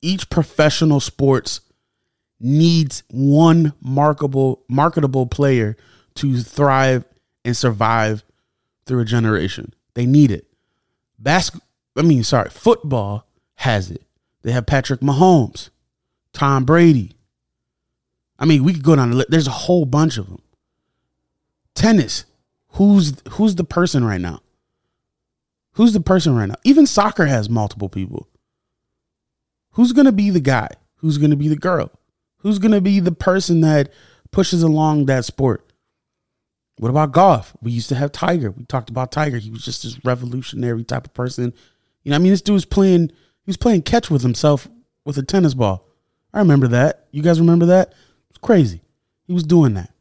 each 0.02 0.28
professional 0.28 1.00
sports 1.00 1.62
needs 2.38 3.04
one 3.08 3.72
markable 3.80 4.64
marketable 4.68 5.26
player 5.26 5.78
to 6.16 6.36
thrive 6.42 7.06
and 7.46 7.56
survive 7.56 8.22
through 8.84 9.00
a 9.00 9.06
generation. 9.06 9.72
They 9.94 10.04
need 10.04 10.30
it. 10.30 10.46
Basket 11.18 11.62
I 11.98 12.02
mean, 12.02 12.22
sorry, 12.22 12.50
football 12.50 13.26
has 13.56 13.90
it. 13.90 14.02
They 14.42 14.52
have 14.52 14.66
Patrick 14.66 15.00
Mahomes, 15.00 15.70
Tom 16.32 16.64
Brady. 16.64 17.16
I 18.38 18.44
mean, 18.44 18.62
we 18.62 18.72
could 18.72 18.84
go 18.84 18.94
down 18.94 19.10
the 19.10 19.16
list. 19.16 19.30
There's 19.30 19.48
a 19.48 19.52
whole 19.52 19.84
bunch 19.84 20.16
of 20.16 20.28
them. 20.28 20.40
Tennis. 21.74 22.24
Who's 22.72 23.14
who's 23.30 23.56
the 23.56 23.64
person 23.64 24.04
right 24.04 24.20
now? 24.20 24.40
Who's 25.72 25.92
the 25.92 26.00
person 26.00 26.36
right 26.36 26.48
now? 26.48 26.56
Even 26.64 26.86
soccer 26.86 27.26
has 27.26 27.50
multiple 27.50 27.88
people. 27.88 28.28
Who's 29.72 29.92
going 29.92 30.06
to 30.06 30.12
be 30.12 30.30
the 30.30 30.40
guy? 30.40 30.68
Who's 30.96 31.18
going 31.18 31.30
to 31.30 31.36
be 31.36 31.48
the 31.48 31.56
girl? 31.56 31.90
Who's 32.38 32.58
going 32.58 32.72
to 32.72 32.80
be 32.80 33.00
the 33.00 33.12
person 33.12 33.60
that 33.62 33.92
pushes 34.30 34.62
along 34.62 35.06
that 35.06 35.24
sport? 35.24 35.72
What 36.78 36.90
about 36.90 37.12
golf? 37.12 37.56
We 37.60 37.72
used 37.72 37.88
to 37.88 37.96
have 37.96 38.12
Tiger. 38.12 38.50
We 38.52 38.64
talked 38.64 38.90
about 38.90 39.10
Tiger. 39.10 39.38
He 39.38 39.50
was 39.50 39.64
just 39.64 39.82
this 39.82 40.04
revolutionary 40.04 40.84
type 40.84 41.06
of 41.06 41.14
person 41.14 41.52
you 42.08 42.12
know, 42.12 42.16
I 42.16 42.20
mean, 42.20 42.32
this 42.32 42.40
dude 42.40 42.54
was 42.54 42.64
playing. 42.64 43.10
He 43.10 43.48
was 43.48 43.58
playing 43.58 43.82
catch 43.82 44.10
with 44.10 44.22
himself 44.22 44.66
with 45.04 45.18
a 45.18 45.22
tennis 45.22 45.52
ball. 45.52 45.86
I 46.32 46.38
remember 46.38 46.66
that. 46.68 47.06
You 47.10 47.22
guys 47.22 47.38
remember 47.38 47.66
that? 47.66 47.92
It's 48.30 48.38
crazy. 48.38 48.80
He 49.26 49.34
was 49.34 49.42
doing 49.42 49.74
that. 49.74 49.92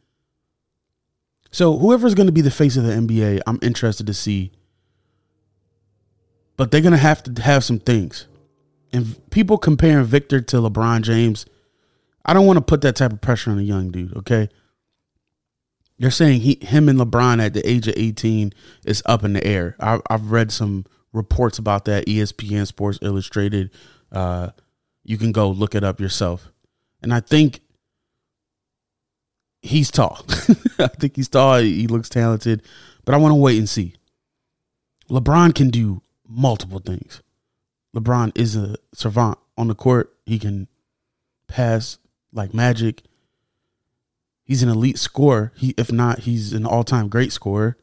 So 1.51 1.77
whoever's 1.77 2.15
going 2.15 2.27
to 2.27 2.31
be 2.31 2.39
the 2.39 2.49
face 2.49 2.77
of 2.77 2.85
the 2.85 2.93
NBA, 2.93 3.41
I'm 3.45 3.59
interested 3.61 4.07
to 4.07 4.13
see. 4.13 4.53
But 6.55 6.71
they're 6.71 6.79
going 6.79 6.93
to 6.93 6.97
have 6.97 7.23
to 7.23 7.41
have 7.41 7.65
some 7.65 7.79
things. 7.79 8.27
And 8.93 9.29
people 9.29 9.57
comparing 9.57 10.05
Victor 10.05 10.39
to 10.39 10.57
LeBron 10.61 11.01
James, 11.01 11.45
I 12.23 12.33
don't 12.33 12.45
want 12.45 12.55
to 12.55 12.61
put 12.61 12.79
that 12.83 12.95
type 12.95 13.11
of 13.11 13.19
pressure 13.19 13.51
on 13.51 13.59
a 13.59 13.63
young 13.63 13.91
dude, 13.91 14.15
okay? 14.15 14.47
They're 15.99 16.09
saying 16.09 16.39
he, 16.39 16.57
him 16.61 16.87
and 16.87 16.97
LeBron 16.97 17.43
at 17.45 17.53
the 17.53 17.69
age 17.69 17.89
of 17.89 17.95
18 17.97 18.53
is 18.85 19.03
up 19.05 19.25
in 19.25 19.33
the 19.33 19.45
air. 19.45 19.75
I, 19.81 19.99
I've 20.09 20.31
read 20.31 20.53
some 20.53 20.85
reports 21.13 21.57
about 21.59 21.85
that. 21.85 22.05
ESPN 22.05 22.67
Sports 22.67 22.99
Illustrated. 23.01 23.71
Uh, 24.11 24.49
you 25.03 25.17
can 25.17 25.31
go 25.31 25.49
look 25.49 25.75
it 25.75 25.83
up 25.83 25.99
yourself. 25.99 26.51
And 27.01 27.13
I 27.13 27.19
think 27.19 27.61
he's 29.61 29.91
tall. 29.91 30.25
I 30.79 30.87
think 30.87 31.15
he's 31.15 31.27
tall. 31.27 31.59
He 31.59 31.87
looks 31.87 32.09
talented, 32.09 32.63
but 33.05 33.15
I 33.15 33.17
want 33.17 33.31
to 33.31 33.35
wait 33.35 33.57
and 33.57 33.69
see. 33.69 33.93
LeBron 35.09 35.55
can 35.55 35.69
do 35.69 36.01
multiple 36.27 36.79
things. 36.79 37.21
LeBron 37.95 38.37
is 38.37 38.55
a 38.55 38.75
savant 38.93 39.37
on 39.57 39.67
the 39.67 39.75
court. 39.75 40.13
He 40.25 40.37
can 40.39 40.67
pass 41.47 41.97
like 42.33 42.53
magic. 42.53 43.03
He's 44.43 44.63
an 44.63 44.69
elite 44.69 44.97
scorer. 44.97 45.51
He, 45.55 45.73
if 45.77 45.91
not, 45.91 46.19
he's 46.19 46.53
an 46.53 46.65
all-time 46.65 47.09
great 47.09 47.31
scorer 47.31 47.77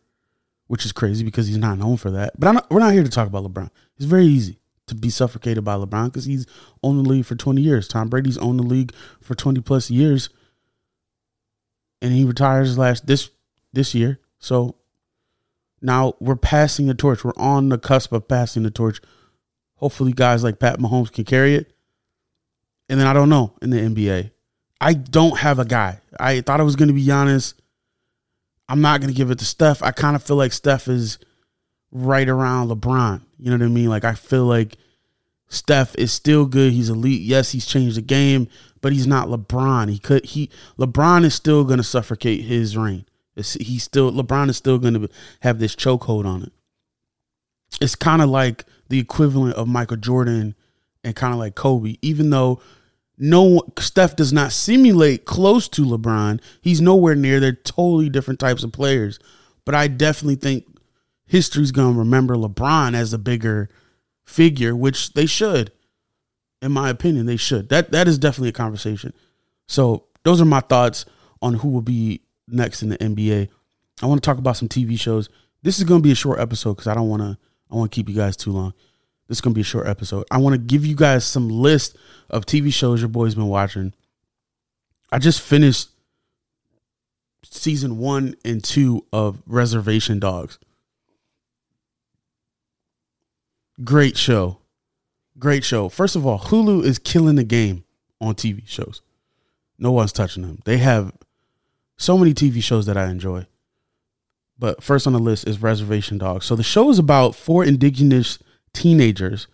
which 0.66 0.85
is 0.85 0.92
crazy 0.92 1.25
because 1.25 1.47
he's 1.47 1.59
not 1.59 1.78
known 1.78 1.97
for 1.97 2.11
that. 2.11 2.38
But 2.38 2.52
not, 2.52 2.71
we're 2.71 2.80
not 2.80 2.92
here 2.92 3.04
to 3.04 3.11
talk 3.11 3.26
about 3.26 3.44
LeBron. 3.44 3.71
It's 3.97 4.06
very 4.06 4.26
easy 4.26 4.59
to 4.87 4.94
be 4.94 5.11
suffocated 5.11 5.64
by 5.64 5.75
LeBron 5.75 6.06
because 6.06 6.25
he's 6.25 6.47
owned 6.83 7.04
the 7.04 7.09
league 7.09 7.25
for 7.25 7.35
20 7.35 7.61
years. 7.61 7.88
Tom 7.88 8.09
Brady's 8.09 8.38
owned 8.38 8.59
the 8.59 8.64
league 8.64 8.92
for 9.21 9.35
20 9.35 9.61
plus 9.61 9.90
years. 9.90 10.28
And 12.02 12.12
he 12.12 12.25
retires 12.25 12.76
last 12.76 13.06
this 13.06 13.30
this 13.73 13.94
year. 13.94 14.21
So 14.38 14.76
now 15.80 16.14
we're 16.21 16.37
passing 16.37 16.87
the 16.87 16.94
torch. 16.94 17.25
We're 17.25 17.33
on 17.37 17.68
the 17.68 17.78
cusp 17.78 18.12
of 18.12 18.28
passing 18.28 18.62
the 18.62 18.71
torch. 18.71 19.00
Hopefully 19.76 20.12
guys 20.12 20.44
like 20.44 20.59
Pat 20.59 20.78
Mahomes 20.78 21.12
can 21.12 21.25
carry 21.25 21.54
it. 21.54 21.73
And 22.88 23.00
then 23.00 23.06
I 23.06 23.12
don't 23.12 23.30
know 23.30 23.54
in 23.62 23.71
the 23.71 23.78
NBA. 23.78 24.30
I 24.80 24.92
don't 24.92 25.38
have 25.38 25.59
a 25.59 25.64
guy. 25.64 26.00
I 26.21 26.42
thought 26.42 26.61
it 26.61 26.64
was 26.64 26.76
going 26.76 26.88
to 26.88 26.94
be 26.94 27.04
Giannis. 27.04 27.54
I'm 28.68 28.80
not 28.80 29.00
going 29.00 29.12
to 29.12 29.16
give 29.16 29.30
it 29.30 29.38
to 29.38 29.44
Steph. 29.44 29.83
I 29.83 29.90
kind 29.90 30.16
of 30.16 30.23
feel 30.23 30.37
like 30.37 30.52
Steph 30.52 30.88
is 30.88 31.18
right 31.92 32.28
around 32.28 32.68
LeBron. 32.68 33.23
You 33.38 33.50
know 33.50 33.59
what 33.59 33.64
I 33.64 33.68
mean? 33.68 33.88
Like 33.88 34.04
I 34.04 34.14
feel 34.14 34.44
like 34.44 34.76
Steph 35.49 35.94
is 35.97 36.12
still 36.12 36.47
good. 36.47 36.73
He's 36.73 36.88
elite. 36.88 37.23
Yes, 37.23 37.52
he's 37.52 37.66
changed 37.66 37.97
the 37.97 38.02
game, 38.02 38.49
but 38.80 38.92
he's 38.92 39.06
not 39.06 39.28
LeBron. 39.28 39.90
He 39.90 39.99
could 39.99 40.25
he 40.25 40.50
LeBron 40.78 41.25
is 41.25 41.35
still 41.35 41.64
going 41.64 41.78
to 41.78 41.85
suffocate 41.85 42.44
his 42.44 42.76
reign. 42.76 43.06
It's, 43.37 43.54
he's 43.54 43.83
still 43.83 44.12
LeBron 44.12 44.49
is 44.49 44.56
still 44.56 44.78
going 44.78 44.94
to 44.94 45.09
have 45.40 45.59
this 45.59 45.76
chokehold 45.76 46.26
on 46.26 46.42
it. 46.44 46.52
It's 47.80 47.94
kind 47.94 48.23
of 48.23 48.30
like 48.30 48.64
the 48.88 48.99
equivalent 48.99 49.56
of 49.56 49.68
Michael 49.68 49.97
Jordan 49.97 50.54
and 51.02 51.16
kind 51.16 51.33
of 51.33 51.38
like 51.38 51.54
Kobe, 51.54 51.97
even 52.02 52.30
though 52.30 52.61
no 53.16 53.62
Steph 53.78 54.16
does 54.16 54.33
not 54.33 54.52
simulate 54.52 55.25
close 55.25 55.68
to 55.68 55.83
LeBron. 55.85 56.40
He's 56.61 56.80
nowhere 56.80 57.14
near. 57.14 57.40
They're 57.40 57.52
totally 57.52 58.09
different 58.09 58.40
types 58.40 58.64
of 58.64 58.73
players. 58.73 59.18
But 59.64 59.75
I 59.75 59.88
definitely 59.88 60.37
think 60.37 60.66
history's 61.26 61.73
going 61.73 61.94
to 61.94 61.99
remember 61.99 62.37
LeBron 62.37 62.94
as 62.94 63.12
a 63.12 63.18
bigger 63.18 63.71
figure, 64.25 64.75
which 64.75 65.14
they 65.14 65.26
should. 65.26 65.73
In 66.61 66.73
my 66.73 66.88
opinion, 66.88 67.26
they 67.26 67.37
should. 67.37 67.68
That 67.68 67.92
that 67.92 68.09
is 68.09 68.18
definitely 68.18 68.49
a 68.49 68.52
conversation. 68.52 69.12
So, 69.66 70.06
those 70.25 70.40
are 70.40 70.47
my 70.47 70.61
thoughts 70.61 71.04
on 71.42 71.54
who 71.54 71.68
will 71.68 71.83
be 71.83 72.23
next 72.49 72.83
in 72.83 72.88
the 72.88 72.99
NBA. 72.99 73.49
I 74.02 74.06
want 74.06 74.23
to 74.23 74.26
talk 74.26 74.38
about 74.38 74.56
some 74.56 74.68
TV 74.68 74.99
shows. 74.99 75.28
This 75.62 75.78
is 75.78 75.85
going 75.85 76.00
to 76.00 76.02
be 76.02 76.12
a 76.12 76.16
short 76.16 76.40
episode 76.40 76.75
cuz 76.76 76.87
I 76.87 76.94
don't 76.94 77.09
want 77.09 77.23
to 77.23 77.38
I 77.71 77.76
want 77.76 77.92
to 77.92 77.94
keep 77.94 78.09
you 78.09 78.14
guys 78.14 78.37
too 78.37 78.50
long. 78.50 78.73
This 79.28 79.38
is 79.38 79.40
gonna 79.40 79.54
be 79.54 79.62
a 79.62 79.64
short 79.64 79.87
episode. 79.87 80.26
I 80.31 80.38
want 80.38 80.54
to 80.54 80.59
give 80.59 80.85
you 80.85 80.95
guys 80.95 81.25
some 81.25 81.49
list 81.49 81.97
of 82.31 82.47
TV 82.47 82.73
shows 82.73 83.00
your 83.00 83.09
boy's 83.09 83.35
been 83.35 83.47
watching. 83.47 83.93
I 85.11 85.19
just 85.19 85.40
finished 85.40 85.88
season 87.45 87.99
one 87.99 88.35
and 88.45 88.62
two 88.62 89.04
of 89.12 89.43
Reservation 89.47 90.19
Dogs. 90.19 90.59
Great 93.83 94.16
show. 94.16 94.59
Great 95.38 95.64
show. 95.64 95.88
First 95.88 96.16
of 96.16 96.26
all, 96.26 96.38
Hulu 96.38 96.85
is 96.85 96.99
killing 96.99 97.37
the 97.37 97.45
game 97.45 97.85
on 98.21 98.35
TV 98.35 98.66
shows. 98.66 99.02
No 99.78 99.90
one's 99.90 100.12
touching 100.12 100.43
them. 100.43 100.61
They 100.64 100.78
have 100.78 101.12
so 101.97 102.16
many 102.16 102.35
TV 102.35 102.62
shows 102.62 102.87
that 102.87 102.97
I 102.97 103.09
enjoy. 103.09 103.47
But 104.59 104.83
first 104.83 105.07
on 105.07 105.12
the 105.12 105.19
list 105.19 105.49
is 105.49 105.61
Reservation 105.61 106.19
Dogs. 106.19 106.47
So 106.47 106.54
the 106.54 106.62
show 106.62 106.88
is 106.90 106.99
about 106.99 107.35
four 107.35 107.64
indigenous 107.64 108.38
teenagers 108.75 109.47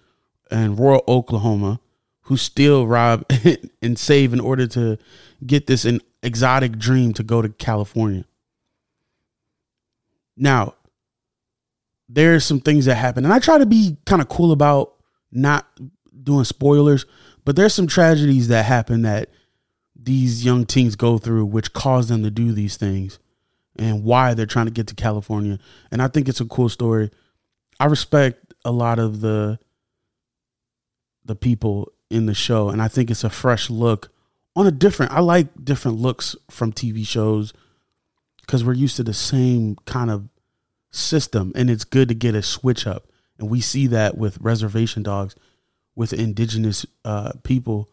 in 0.51 0.75
rural 0.75 1.05
Oklahoma 1.07 1.81
who 2.23 2.37
steal, 2.37 2.87
rob, 2.87 3.25
and 3.83 3.99
save 3.99 4.33
in 4.33 4.41
order 4.41 4.67
to 4.67 4.97
get 5.45 5.67
this 5.67 5.85
an 5.85 6.01
exotic 6.23 6.79
dream 6.79 7.13
to 7.15 7.23
go 7.23 7.43
to 7.43 7.49
California. 7.49 8.25
Now, 10.37 10.75
there's 12.09 12.45
some 12.45 12.61
things 12.61 12.85
that 12.87 12.95
happen, 12.95 13.25
and 13.25 13.33
I 13.35 13.39
try 13.39 13.59
to 13.59 13.67
be 13.67 13.97
kind 14.07 14.23
of 14.23 14.29
cool 14.29 14.53
about 14.53 14.95
not 15.33 15.67
doing 16.23 16.45
spoilers, 16.45 17.05
but 17.45 17.57
there's 17.57 17.75
some 17.75 17.87
tragedies 17.87 18.49
that 18.49 18.65
happen 18.65 19.03
that 19.03 19.31
these 19.95 20.45
young 20.45 20.67
teens 20.67 20.97
go 20.97 21.19
through, 21.19 21.47
which 21.47 21.73
cause 21.73 22.09
them 22.09 22.23
to 22.23 22.31
do 22.31 22.53
these 22.53 22.77
things, 22.77 23.19
and 23.77 24.05
why 24.05 24.35
they're 24.35 24.47
trying 24.47 24.67
to 24.67 24.73
get 24.73 24.87
to 24.87 24.95
California. 24.95 25.59
And 25.91 26.01
I 26.01 26.09
think 26.09 26.29
it's 26.29 26.41
a 26.41 26.47
cool 26.47 26.69
story. 26.69 27.11
I 27.79 27.87
respect 27.87 28.50
a 28.65 28.71
lot 28.71 28.99
of 28.99 29.21
the 29.21 29.59
the 31.25 31.37
people 31.37 31.93
in 32.11 32.27
the 32.27 32.35
show, 32.35 32.69
and 32.69 32.83
I 32.83 32.89
think 32.89 33.11
it's 33.11 33.25
a 33.25 33.31
fresh 33.31 33.71
look 33.71 34.11
on 34.57 34.67
a 34.67 34.71
different. 34.71 35.13
I 35.13 35.21
like 35.21 35.65
different 35.65 35.99
looks 35.99 36.37
from 36.51 36.73
TV 36.73 37.07
shows 37.07 37.53
because 38.41 38.65
we're 38.65 38.75
used 38.75 38.97
to 38.97 39.03
the 39.03 39.15
same 39.15 39.77
kind 39.85 40.11
of 40.11 40.29
system, 40.91 41.53
and 41.55 41.71
it's 41.71 41.85
good 41.85 42.09
to 42.09 42.15
get 42.15 42.35
a 42.35 42.43
switch 42.43 42.87
up. 42.87 43.07
And 43.39 43.49
we 43.49 43.61
see 43.61 43.87
that 43.87 44.19
with 44.19 44.39
reservation 44.41 45.03
dogs, 45.03 45.35
with 45.95 46.13
indigenous 46.13 46.85
uh, 47.05 47.33
people, 47.43 47.89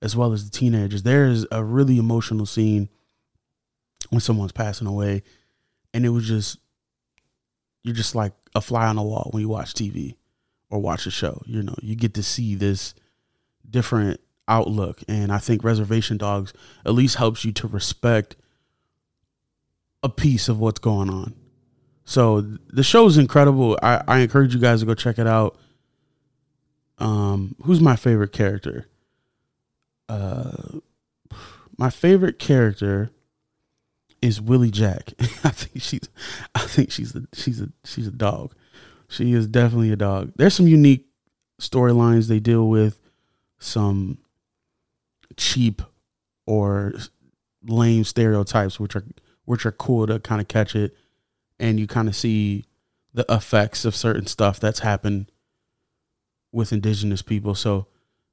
as 0.00 0.14
well 0.14 0.32
as 0.32 0.44
the 0.44 0.56
teenagers. 0.56 1.02
There 1.02 1.26
is 1.26 1.46
a 1.50 1.64
really 1.64 1.98
emotional 1.98 2.46
scene 2.46 2.88
when 4.10 4.20
someone's 4.20 4.52
passing 4.52 4.86
away, 4.86 5.22
and 5.94 6.04
it 6.04 6.10
was 6.10 6.28
just 6.28 6.58
you're 7.82 7.94
just 7.94 8.14
like 8.14 8.32
a 8.54 8.60
fly 8.60 8.86
on 8.86 8.96
the 8.96 9.02
wall 9.02 9.28
when 9.32 9.40
you 9.40 9.48
watch 9.48 9.74
TV 9.74 10.16
or 10.70 10.78
watch 10.78 11.06
a 11.06 11.10
show. 11.10 11.42
You 11.46 11.62
know, 11.62 11.74
you 11.82 11.96
get 11.96 12.14
to 12.14 12.22
see 12.22 12.54
this 12.54 12.94
different 13.68 14.20
outlook, 14.48 15.02
and 15.08 15.32
I 15.32 15.38
think 15.38 15.64
Reservation 15.64 16.16
Dogs 16.16 16.52
at 16.84 16.94
least 16.94 17.16
helps 17.16 17.44
you 17.44 17.52
to 17.52 17.68
respect 17.68 18.36
a 20.02 20.08
piece 20.08 20.48
of 20.48 20.58
what's 20.58 20.80
going 20.80 21.10
on. 21.10 21.34
So 22.04 22.40
the 22.40 22.82
show 22.82 23.06
is 23.06 23.16
incredible. 23.16 23.78
I, 23.82 24.02
I 24.08 24.18
encourage 24.18 24.54
you 24.54 24.60
guys 24.60 24.80
to 24.80 24.86
go 24.86 24.94
check 24.94 25.18
it 25.18 25.26
out. 25.26 25.56
Um, 26.98 27.54
who's 27.62 27.80
my 27.80 27.96
favorite 27.96 28.32
character? 28.32 28.86
Uh, 30.08 30.80
my 31.78 31.90
favorite 31.90 32.38
character 32.38 33.10
is 34.22 34.40
Willie 34.40 34.70
Jack. 34.70 35.12
I 35.20 35.50
think 35.50 35.82
she's, 35.82 36.08
I 36.54 36.60
think 36.60 36.90
she's 36.90 37.14
a 37.14 37.22
she's 37.34 37.60
a 37.60 37.68
she's 37.84 38.06
a 38.06 38.12
dog. 38.12 38.54
She 39.08 39.34
is 39.34 39.46
definitely 39.46 39.92
a 39.92 39.96
dog. 39.96 40.32
There's 40.36 40.54
some 40.54 40.68
unique 40.68 41.06
storylines 41.60 42.28
they 42.28 42.40
deal 42.40 42.68
with, 42.68 43.00
some 43.58 44.18
cheap 45.36 45.82
or 46.46 46.94
lame 47.64 48.04
stereotypes, 48.04 48.80
which 48.80 48.96
are 48.96 49.04
which 49.44 49.66
are 49.66 49.72
cool 49.72 50.06
to 50.06 50.20
kind 50.20 50.40
of 50.40 50.48
catch 50.48 50.74
it 50.74 50.96
and 51.58 51.78
you 51.78 51.86
kind 51.86 52.08
of 52.08 52.16
see 52.16 52.64
the 53.14 53.24
effects 53.28 53.84
of 53.84 53.94
certain 53.94 54.26
stuff 54.26 54.58
that's 54.58 54.80
happened 54.80 55.30
with 56.50 56.72
indigenous 56.72 57.22
people. 57.22 57.54
So 57.54 57.86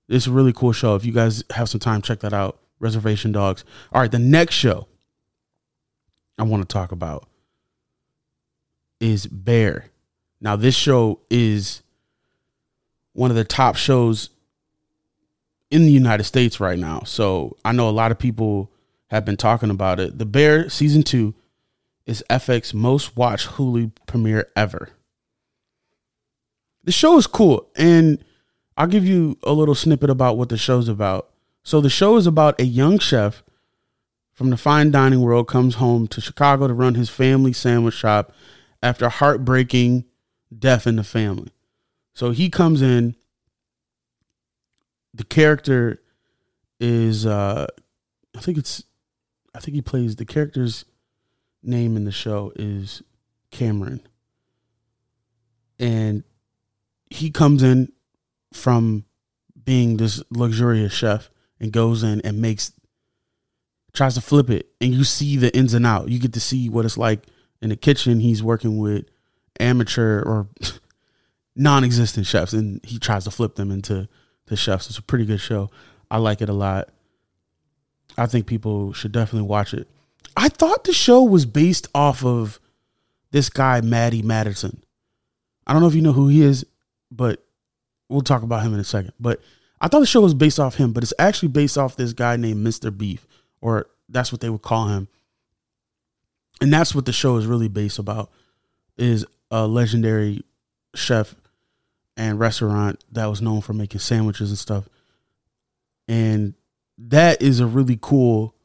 it's 0.07 0.27
a 0.27 0.31
really 0.31 0.51
cool 0.51 0.71
show. 0.71 0.95
If 0.95 1.05
you 1.05 1.13
guys 1.13 1.43
have 1.51 1.69
some 1.69 1.79
time, 1.79 2.01
check 2.01 2.19
that 2.21 2.33
out. 2.33 2.59
Reservation 2.79 3.31
Dogs. 3.31 3.63
All 3.93 4.01
right, 4.01 4.11
the 4.11 4.19
next 4.19 4.55
show 4.55 4.87
I 6.39 6.43
want 6.43 6.67
to 6.67 6.73
talk 6.73 6.91
about 6.91 7.27
is 8.99 9.27
Bear. 9.27 9.85
Now, 10.41 10.55
this 10.55 10.75
show 10.75 11.19
is 11.29 11.83
one 13.13 13.29
of 13.29 13.35
the 13.35 13.43
top 13.43 13.75
shows 13.75 14.29
in 15.69 15.83
the 15.83 15.91
United 15.91 16.23
States 16.23 16.59
right 16.59 16.79
now. 16.79 17.01
So 17.01 17.57
I 17.63 17.73
know 17.73 17.89
a 17.89 17.91
lot 17.91 18.11
of 18.11 18.17
people 18.17 18.71
have 19.07 19.25
been 19.25 19.37
talking 19.37 19.69
about 19.69 19.99
it. 19.99 20.17
The 20.17 20.25
Bear 20.25 20.69
season 20.69 21.03
two 21.03 21.35
is 22.05 22.23
FX 22.29 22.73
most 22.73 23.17
watched 23.17 23.49
Hulu 23.49 23.91
premiere 24.07 24.47
ever. 24.55 24.89
The 26.85 26.91
show 26.91 27.17
is 27.17 27.27
cool, 27.27 27.69
and 27.75 28.23
I'll 28.77 28.87
give 28.87 29.05
you 29.05 29.37
a 29.43 29.51
little 29.51 29.75
snippet 29.75 30.09
about 30.09 30.37
what 30.37 30.49
the 30.49 30.57
show's 30.57 30.87
about. 30.87 31.29
So 31.63 31.81
the 31.81 31.89
show 31.89 32.15
is 32.15 32.25
about 32.25 32.59
a 32.59 32.65
young 32.65 32.97
chef 32.97 33.43
from 34.39 34.51
the 34.51 34.55
fine 34.55 34.89
dining 34.89 35.19
world 35.19 35.49
comes 35.49 35.75
home 35.75 36.07
to 36.07 36.21
Chicago 36.21 36.65
to 36.65 36.73
run 36.73 36.95
his 36.95 37.09
family 37.09 37.51
sandwich 37.51 37.93
shop 37.93 38.31
after 38.81 39.09
heartbreaking 39.09 40.05
death 40.57 40.87
in 40.87 40.95
the 40.95 41.03
family. 41.03 41.51
So 42.13 42.31
he 42.31 42.49
comes 42.49 42.81
in. 42.81 43.17
The 45.13 45.25
character 45.25 46.01
is 46.79 47.25
uh 47.25 47.67
I 48.33 48.39
think 48.39 48.57
it's 48.57 48.81
I 49.53 49.59
think 49.59 49.75
he 49.75 49.81
plays 49.81 50.15
the 50.15 50.23
character's 50.23 50.85
name 51.61 51.97
in 51.97 52.05
the 52.05 52.11
show 52.13 52.53
is 52.55 53.03
Cameron. 53.51 54.07
And 55.77 56.23
he 57.09 57.29
comes 57.29 57.61
in 57.61 57.91
from 58.53 59.03
being 59.61 59.97
this 59.97 60.23
luxurious 60.29 60.93
chef 60.93 61.29
and 61.59 61.73
goes 61.73 62.03
in 62.03 62.21
and 62.21 62.41
makes 62.41 62.71
tries 63.93 64.15
to 64.15 64.21
flip 64.21 64.49
it 64.49 64.69
and 64.79 64.93
you 64.93 65.03
see 65.03 65.37
the 65.37 65.55
ins 65.55 65.73
and 65.73 65.85
out. 65.85 66.09
You 66.09 66.19
get 66.19 66.33
to 66.33 66.39
see 66.39 66.69
what 66.69 66.85
it's 66.85 66.97
like 66.97 67.23
in 67.61 67.69
the 67.69 67.75
kitchen. 67.75 68.19
He's 68.19 68.43
working 68.43 68.77
with 68.77 69.05
amateur 69.59 70.21
or 70.21 70.47
non-existent 71.55 72.25
chefs 72.25 72.53
and 72.53 72.83
he 72.85 72.99
tries 72.99 73.25
to 73.25 73.31
flip 73.31 73.55
them 73.55 73.71
into 73.71 74.07
the 74.47 74.55
chefs. 74.55 74.87
It's 74.89 74.97
a 74.97 75.03
pretty 75.03 75.25
good 75.25 75.41
show. 75.41 75.69
I 76.11 76.17
like 76.17 76.41
it 76.41 76.49
a 76.49 76.53
lot. 76.53 76.89
I 78.17 78.25
think 78.25 78.47
people 78.47 78.93
should 78.93 79.11
definitely 79.11 79.47
watch 79.47 79.73
it. 79.73 79.87
I 80.35 80.49
thought 80.49 80.83
the 80.83 80.93
show 80.93 81.23
was 81.23 81.45
based 81.45 81.87
off 81.93 82.23
of 82.23 82.59
this 83.31 83.49
guy, 83.49 83.81
Matty 83.81 84.21
Matheson. 84.21 84.81
I 85.67 85.73
don't 85.73 85.81
know 85.81 85.87
if 85.87 85.95
you 85.95 86.01
know 86.01 86.13
who 86.13 86.27
he 86.27 86.41
is, 86.41 86.65
but 87.11 87.45
we'll 88.09 88.21
talk 88.21 88.43
about 88.43 88.63
him 88.63 88.73
in 88.73 88.79
a 88.79 88.83
second. 88.83 89.13
But 89.19 89.41
I 89.81 89.87
thought 89.87 89.99
the 89.99 90.05
show 90.05 90.21
was 90.21 90.33
based 90.33 90.59
off 90.59 90.75
him, 90.75 90.93
but 90.93 91.03
it's 91.03 91.13
actually 91.19 91.49
based 91.49 91.77
off 91.77 91.95
this 91.95 92.13
guy 92.13 92.35
named 92.35 92.65
Mr. 92.65 92.95
Beef, 92.95 93.25
or 93.61 93.87
that's 94.07 94.31
what 94.31 94.41
they 94.41 94.49
would 94.49 94.61
call 94.61 94.87
him. 94.87 95.07
And 96.61 96.73
that's 96.73 96.93
what 96.93 97.05
the 97.05 97.13
show 97.13 97.37
is 97.37 97.45
really 97.45 97.67
based 97.67 97.99
about 97.99 98.31
is 98.97 99.25
a 99.49 99.65
legendary 99.65 100.43
chef 100.93 101.35
and 102.17 102.39
restaurant 102.39 103.03
that 103.11 103.27
was 103.27 103.41
known 103.41 103.61
for 103.61 103.73
making 103.73 104.01
sandwiches 104.01 104.49
and 104.49 104.59
stuff. 104.59 104.89
And 106.07 106.53
that 106.97 107.41
is 107.41 107.59
a 107.59 107.65
really 107.65 107.97
cool 108.01 108.55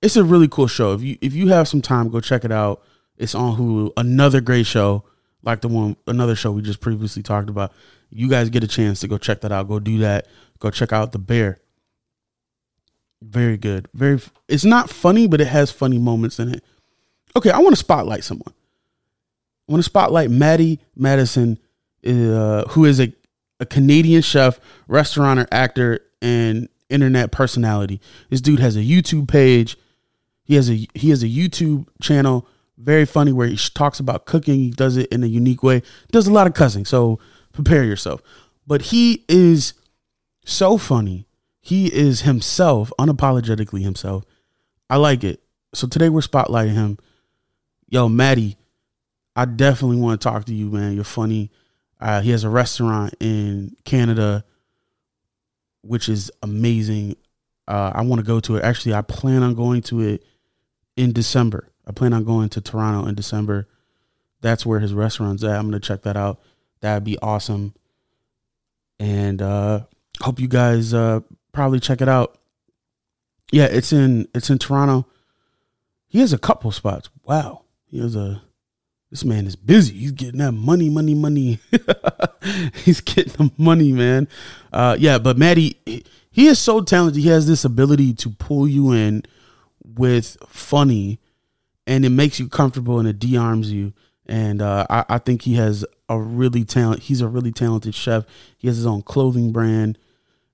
it's 0.00 0.16
a 0.16 0.24
really 0.24 0.48
cool 0.48 0.66
show. 0.66 0.92
If 0.92 1.02
you 1.02 1.18
if 1.20 1.34
you 1.34 1.48
have 1.48 1.68
some 1.68 1.82
time, 1.82 2.08
go 2.08 2.20
check 2.20 2.44
it 2.44 2.52
out. 2.52 2.82
It's 3.16 3.34
on 3.34 3.56
Hulu. 3.56 3.92
Another 3.96 4.40
great 4.40 4.66
show, 4.66 5.04
like 5.42 5.60
the 5.60 5.68
one 5.68 5.96
another 6.06 6.36
show 6.36 6.52
we 6.52 6.62
just 6.62 6.80
previously 6.80 7.22
talked 7.22 7.50
about. 7.50 7.72
You 8.10 8.28
guys 8.28 8.48
get 8.48 8.64
a 8.64 8.68
chance 8.68 9.00
to 9.00 9.08
go 9.08 9.18
check 9.18 9.40
that 9.40 9.52
out. 9.52 9.68
Go 9.68 9.80
do 9.80 9.98
that. 9.98 10.26
Go 10.60 10.70
check 10.70 10.92
out 10.92 11.12
The 11.12 11.18
Bear. 11.18 11.58
Very 13.20 13.56
good. 13.56 13.88
Very. 13.94 14.20
It's 14.48 14.64
not 14.64 14.90
funny, 14.90 15.26
but 15.26 15.40
it 15.40 15.48
has 15.48 15.70
funny 15.70 15.98
moments 15.98 16.38
in 16.38 16.54
it. 16.54 16.64
Okay, 17.36 17.50
I 17.50 17.58
want 17.58 17.70
to 17.70 17.76
spotlight 17.76 18.24
someone. 18.24 18.54
I 19.68 19.72
want 19.72 19.80
to 19.80 19.88
spotlight 19.88 20.30
Matty 20.30 20.80
Matheson, 20.96 21.58
uh, 22.06 22.64
who 22.68 22.84
is 22.84 23.00
a, 23.00 23.12
a 23.60 23.66
Canadian 23.66 24.22
chef, 24.22 24.60
restaurateur, 24.86 25.46
actor, 25.52 26.00
and 26.22 26.68
internet 26.88 27.32
personality. 27.32 28.00
This 28.30 28.40
dude 28.40 28.60
has 28.60 28.76
a 28.76 28.80
YouTube 28.80 29.28
page 29.28 29.76
he 30.48 30.54
has 30.54 30.70
a 30.70 30.88
he 30.94 31.10
has 31.10 31.22
a 31.22 31.26
YouTube 31.26 31.86
channel, 32.00 32.48
very 32.78 33.04
funny, 33.04 33.32
where 33.32 33.46
he 33.46 33.56
talks 33.74 34.00
about 34.00 34.24
cooking. 34.24 34.54
He 34.54 34.70
does 34.70 34.96
it 34.96 35.12
in 35.12 35.22
a 35.22 35.26
unique 35.26 35.62
way. 35.62 35.82
Does 36.10 36.26
a 36.26 36.32
lot 36.32 36.46
of 36.46 36.54
cussing, 36.54 36.86
so 36.86 37.20
prepare 37.52 37.84
yourself. 37.84 38.22
But 38.66 38.80
he 38.82 39.26
is 39.28 39.74
so 40.46 40.78
funny. 40.78 41.27
He 41.68 41.92
is 41.92 42.22
himself, 42.22 42.90
unapologetically 42.98 43.82
himself. 43.82 44.24
I 44.88 44.96
like 44.96 45.22
it. 45.22 45.42
So 45.74 45.86
today 45.86 46.08
we're 46.08 46.22
spotlighting 46.22 46.72
him. 46.72 46.96
Yo, 47.90 48.08
Matty, 48.08 48.56
I 49.36 49.44
definitely 49.44 49.98
want 49.98 50.18
to 50.18 50.26
talk 50.26 50.46
to 50.46 50.54
you, 50.54 50.70
man. 50.70 50.94
You're 50.94 51.04
funny. 51.04 51.50
Uh, 52.00 52.22
he 52.22 52.30
has 52.30 52.42
a 52.42 52.48
restaurant 52.48 53.16
in 53.20 53.76
Canada, 53.84 54.46
which 55.82 56.08
is 56.08 56.30
amazing. 56.42 57.16
Uh, 57.66 57.92
I 57.94 58.00
want 58.00 58.20
to 58.20 58.26
go 58.26 58.40
to 58.40 58.56
it. 58.56 58.64
Actually, 58.64 58.94
I 58.94 59.02
plan 59.02 59.42
on 59.42 59.54
going 59.54 59.82
to 59.82 60.00
it 60.00 60.24
in 60.96 61.12
December. 61.12 61.68
I 61.86 61.92
plan 61.92 62.14
on 62.14 62.24
going 62.24 62.48
to 62.48 62.62
Toronto 62.62 63.06
in 63.06 63.14
December. 63.14 63.68
That's 64.40 64.64
where 64.64 64.80
his 64.80 64.94
restaurant's 64.94 65.44
at. 65.44 65.58
I'm 65.58 65.66
gonna 65.66 65.80
check 65.80 66.00
that 66.04 66.16
out. 66.16 66.40
That'd 66.80 67.04
be 67.04 67.18
awesome. 67.18 67.74
And 68.98 69.42
uh 69.42 69.80
hope 70.22 70.40
you 70.40 70.48
guys 70.48 70.94
uh 70.94 71.20
probably 71.58 71.80
check 71.80 72.00
it 72.00 72.08
out. 72.08 72.38
Yeah, 73.50 73.64
it's 73.64 73.92
in 73.92 74.28
it's 74.32 74.48
in 74.48 74.58
Toronto. 74.58 75.08
He 76.06 76.20
has 76.20 76.32
a 76.32 76.38
couple 76.38 76.70
spots. 76.70 77.10
Wow. 77.24 77.64
He 77.86 77.98
has 77.98 78.14
a 78.14 78.42
this 79.10 79.24
man 79.24 79.44
is 79.44 79.56
busy. 79.56 79.98
He's 79.98 80.12
getting 80.12 80.38
that 80.38 80.52
money, 80.52 80.88
money, 80.88 81.14
money. 81.14 81.58
He's 82.84 83.00
getting 83.00 83.32
the 83.32 83.50
money, 83.58 83.90
man. 83.90 84.28
Uh, 84.72 84.96
yeah, 85.00 85.18
but 85.18 85.36
Matty, 85.36 85.80
he 86.30 86.46
is 86.46 86.60
so 86.60 86.80
talented. 86.80 87.20
He 87.20 87.28
has 87.28 87.48
this 87.48 87.64
ability 87.64 88.12
to 88.14 88.30
pull 88.30 88.68
you 88.68 88.92
in 88.92 89.24
with 89.82 90.36
funny, 90.46 91.18
and 91.88 92.04
it 92.04 92.10
makes 92.10 92.38
you 92.38 92.48
comfortable 92.48 93.00
and 93.00 93.08
it 93.08 93.18
de-arms 93.18 93.72
you. 93.72 93.94
And 94.26 94.62
uh, 94.62 94.86
I, 94.88 95.04
I 95.08 95.18
think 95.18 95.42
he 95.42 95.54
has 95.54 95.84
a 96.08 96.20
really 96.20 96.64
talent. 96.64 97.04
He's 97.04 97.22
a 97.22 97.28
really 97.28 97.50
talented 97.50 97.94
chef. 97.94 98.26
He 98.58 98.68
has 98.68 98.76
his 98.76 98.86
own 98.86 99.02
clothing 99.02 99.50
brand. 99.50 99.98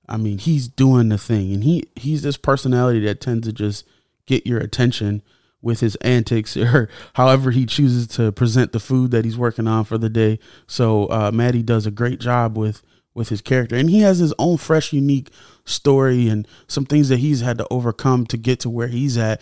I 0.09 0.17
mean, 0.17 0.39
he's 0.39 0.69
doing 0.69 1.09
the 1.09 1.19
thing, 1.19 1.53
and 1.53 1.65
he 1.65 1.85
he's 1.97 2.23
this 2.23 2.37
personality 2.37 3.01
that 3.01 3.21
tends 3.21 3.47
to 3.47 3.53
just 3.53 3.87
get 4.27 4.47
your 4.47 4.59
attention 4.59 5.23
with 5.63 5.81
his 5.81 5.97
antics 5.97 6.57
or 6.57 6.89
however 7.15 7.51
he 7.51 7.67
chooses 7.67 8.07
to 8.07 8.31
present 8.33 8.73
the 8.73 8.81
food 8.81 9.11
that 9.11 9.25
he's 9.25 9.39
working 9.39 9.67
on 9.67 9.85
for 9.85 9.99
the 9.99 10.11
day. 10.11 10.39
So 10.67 11.07
uh, 11.07 11.31
Matty 11.33 11.63
does 11.63 11.87
a 11.87 11.91
great 11.91 12.21
job 12.21 12.57
with 12.57 12.83
with 13.15 13.29
his 13.29 13.41
character, 13.41 13.77
and 13.77 13.89
he 13.89 14.01
has 14.01 14.19
his 14.19 14.35
own 14.39 14.57
fresh, 14.57 14.93
unique 14.93 15.31
story 15.65 16.29
and 16.29 16.47
some 16.67 16.85
things 16.85 17.09
that 17.09 17.19
he's 17.19 17.41
had 17.41 17.59
to 17.59 17.67
overcome 17.71 18.27
to 18.27 18.37
get 18.37 18.61
to 18.61 18.71
where 18.71 18.89
he's 18.89 19.17
at. 19.17 19.41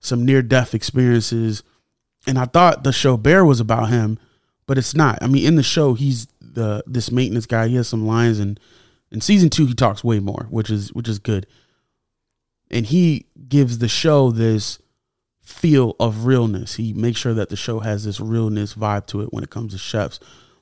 Some 0.00 0.24
near 0.24 0.42
death 0.42 0.74
experiences, 0.74 1.62
and 2.26 2.38
I 2.38 2.44
thought 2.44 2.84
the 2.84 2.92
show 2.92 3.16
Bear 3.16 3.44
was 3.44 3.60
about 3.60 3.88
him, 3.88 4.18
but 4.66 4.76
it's 4.76 4.94
not. 4.94 5.18
I 5.22 5.26
mean, 5.26 5.44
in 5.44 5.56
the 5.56 5.62
show, 5.62 5.94
he's 5.94 6.28
the 6.40 6.84
this 6.86 7.10
maintenance 7.10 7.46
guy. 7.46 7.68
He 7.68 7.76
has 7.76 7.88
some 7.88 8.06
lines, 8.06 8.38
and 8.38 8.60
in 9.10 9.20
season 9.20 9.50
two, 9.50 9.66
he 9.66 9.74
talks 9.74 10.04
way 10.04 10.20
more, 10.20 10.46
which 10.50 10.70
is 10.70 10.92
which 10.92 11.08
is 11.08 11.18
good. 11.18 11.46
And 12.70 12.86
he 12.86 13.26
gives 13.48 13.78
the 13.78 13.88
show 13.88 14.30
this 14.30 14.80
feel 15.40 15.94
of 16.00 16.26
realness. 16.26 16.74
He 16.74 16.92
makes 16.92 17.20
sure 17.20 17.34
that 17.34 17.48
the 17.48 17.56
show 17.56 17.80
has 17.80 18.04
this 18.04 18.18
realness 18.18 18.74
vibe 18.74 19.06
to 19.08 19.20
it 19.22 19.32
when 19.32 19.44
it 19.44 19.50
comes 19.50 19.72
to 19.72 19.78
chefs. 19.78 20.18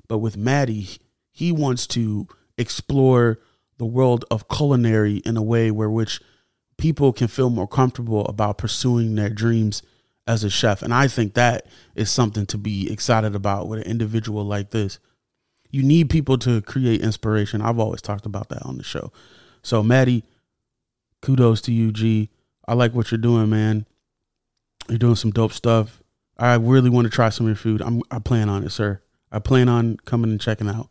But 0.08 0.18
with 0.18 0.36
Matty, 0.36 0.88
he 1.30 1.50
wants 1.50 1.86
to 1.88 2.28
explore 2.58 3.38
the 3.78 3.86
world 3.86 4.24
of 4.30 4.48
culinary 4.48 5.16
in 5.24 5.36
a 5.36 5.42
way 5.42 5.70
where 5.70 5.90
which 5.90 6.20
people 6.76 7.12
can 7.12 7.28
feel 7.28 7.50
more 7.50 7.66
comfortable 7.66 8.26
about 8.26 8.58
pursuing 8.58 9.14
their 9.14 9.30
dreams 9.30 9.82
as 10.26 10.44
a 10.44 10.50
chef. 10.50 10.82
And 10.82 10.92
I 10.92 11.08
think 11.08 11.34
that 11.34 11.66
is 11.94 12.10
something 12.10 12.46
to 12.46 12.58
be 12.58 12.92
excited 12.92 13.34
about 13.34 13.68
with 13.68 13.80
an 13.80 13.86
individual 13.86 14.44
like 14.44 14.70
this. 14.70 14.98
You 15.74 15.82
need 15.82 16.08
people 16.08 16.38
to 16.38 16.62
create 16.62 17.00
inspiration. 17.00 17.60
I've 17.60 17.80
always 17.80 18.00
talked 18.00 18.26
about 18.26 18.48
that 18.50 18.62
on 18.62 18.76
the 18.78 18.84
show. 18.84 19.10
So 19.64 19.82
Matty, 19.82 20.22
kudos 21.20 21.60
to 21.62 21.72
you, 21.72 21.90
G. 21.90 22.30
I 22.68 22.74
like 22.74 22.94
what 22.94 23.10
you're 23.10 23.18
doing, 23.18 23.50
man. 23.50 23.84
You're 24.88 24.98
doing 24.98 25.16
some 25.16 25.32
dope 25.32 25.52
stuff. 25.52 26.00
I 26.38 26.54
really 26.54 26.90
want 26.90 27.06
to 27.06 27.10
try 27.10 27.28
some 27.30 27.46
of 27.46 27.48
your 27.48 27.56
food. 27.56 27.82
I'm 27.82 28.02
I 28.08 28.20
plan 28.20 28.48
on 28.48 28.62
it, 28.62 28.70
sir. 28.70 29.00
I 29.32 29.40
plan 29.40 29.68
on 29.68 29.96
coming 30.04 30.30
and 30.30 30.40
checking 30.40 30.68
out. 30.68 30.90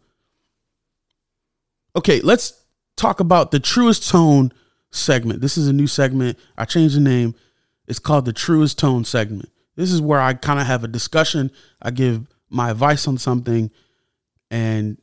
Okay, 1.96 2.20
let's 2.20 2.62
talk 2.98 3.22
about 3.22 3.52
the 3.52 3.62
truest 3.62 4.10
tone 4.10 4.52
segment. 4.92 5.40
This 5.40 5.58
is 5.58 5.70
a 5.70 5.74
new 5.74 5.88
segment. 5.88 6.38
I 6.58 6.66
changed 6.66 6.98
the 6.98 7.02
name. 7.02 7.36
It's 7.88 8.00
called 8.00 8.26
the 8.26 8.34
truest 8.34 8.80
tone 8.80 9.06
segment. 9.06 9.50
This 9.78 9.94
is 9.94 10.02
where 10.02 10.20
I 10.20 10.34
kind 10.34 10.60
of 10.60 10.68
have 10.68 10.84
a 10.84 10.90
discussion. 10.90 11.52
I 11.82 11.92
give 11.92 12.28
my 12.50 12.70
advice 12.70 13.08
on 13.08 13.18
something 13.18 13.72
and 14.54 15.02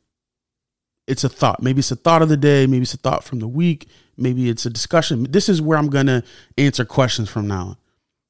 it's 1.07 1.25
a 1.25 1.29
thought. 1.29 1.61
Maybe 1.61 1.79
it's 1.79 1.91
a 1.91 1.97
thought 1.97 2.21
of 2.21 2.29
the 2.29 2.37
day, 2.37 2.65
maybe 2.65 2.83
it's 2.83 2.93
a 2.93 2.97
thought 2.97 3.25
from 3.25 3.39
the 3.39 3.47
week, 3.47 3.89
maybe 4.15 4.49
it's 4.49 4.65
a 4.65 4.69
discussion. 4.69 5.27
This 5.29 5.49
is 5.49 5.61
where 5.61 5.77
I'm 5.77 5.89
going 5.89 6.05
to 6.05 6.23
answer 6.57 6.85
questions 6.85 7.29
from 7.29 7.47
now 7.47 7.65
on. 7.65 7.77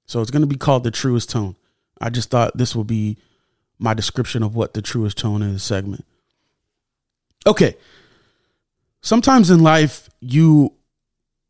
So 0.07 0.19
it's 0.19 0.31
going 0.31 0.41
to 0.41 0.47
be 0.47 0.57
called 0.57 0.83
the 0.83 0.89
truest 0.89 1.29
tone. 1.29 1.55
I 2.01 2.09
just 2.09 2.31
thought 2.31 2.57
this 2.57 2.75
will 2.75 2.83
be 2.83 3.17
my 3.77 3.93
description 3.93 4.41
of 4.41 4.55
what 4.55 4.73
the 4.73 4.81
truest 4.81 5.19
tone 5.19 5.43
is 5.43 5.61
segment. 5.61 6.05
Okay. 7.45 7.75
Sometimes 9.01 9.51
in 9.51 9.61
life, 9.61 10.09
you 10.19 10.73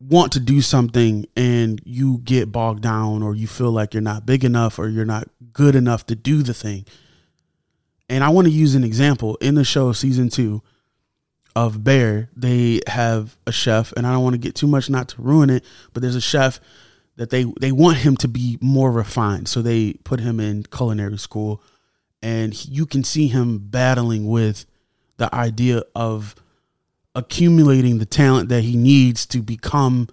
want 0.01 0.33
to 0.33 0.39
do 0.41 0.61
something 0.61 1.25
and 1.37 1.81
you 1.85 2.17
get 2.19 2.51
bogged 2.51 2.81
down, 2.81 3.23
or 3.23 3.35
you 3.35 3.47
feel 3.47 3.71
like 3.71 3.93
you're 3.93 4.01
not 4.01 4.25
big 4.25 4.43
enough 4.43 4.79
or 4.79 4.89
you're 4.89 5.05
not 5.05 5.29
good 5.53 5.75
enough 5.75 6.05
to 6.07 6.15
do 6.15 6.43
the 6.43 6.53
thing. 6.53 6.85
And 8.11 8.23
I 8.23 8.29
want 8.29 8.45
to 8.45 8.53
use 8.53 8.75
an 8.75 8.83
example 8.83 9.37
in 9.37 9.55
the 9.55 9.63
show, 9.63 9.93
season 9.93 10.29
two 10.29 10.61
of 11.55 11.83
Bear. 11.83 12.29
They 12.35 12.81
have 12.87 13.37
a 13.47 13.51
chef, 13.51 13.93
and 13.93 14.05
I 14.05 14.11
don't 14.11 14.23
want 14.23 14.33
to 14.33 14.39
get 14.39 14.53
too 14.53 14.67
much 14.67 14.89
not 14.89 15.09
to 15.09 15.21
ruin 15.21 15.49
it, 15.49 15.63
but 15.93 16.01
there's 16.01 16.15
a 16.15 16.21
chef 16.21 16.59
that 17.15 17.29
they 17.29 17.45
they 17.59 17.71
want 17.71 17.97
him 17.97 18.17
to 18.17 18.27
be 18.27 18.57
more 18.61 18.91
refined. 18.91 19.47
So 19.47 19.61
they 19.61 19.93
put 20.03 20.19
him 20.19 20.39
in 20.39 20.63
culinary 20.63 21.17
school 21.17 21.63
and 22.21 22.65
you 22.67 22.85
can 22.85 23.03
see 23.03 23.27
him 23.27 23.57
battling 23.57 24.27
with 24.27 24.65
the 25.17 25.33
idea 25.33 25.83
of 25.95 26.35
accumulating 27.15 27.97
the 27.97 28.05
talent 28.05 28.49
that 28.49 28.63
he 28.63 28.77
needs 28.77 29.25
to 29.27 29.41
become 29.41 30.07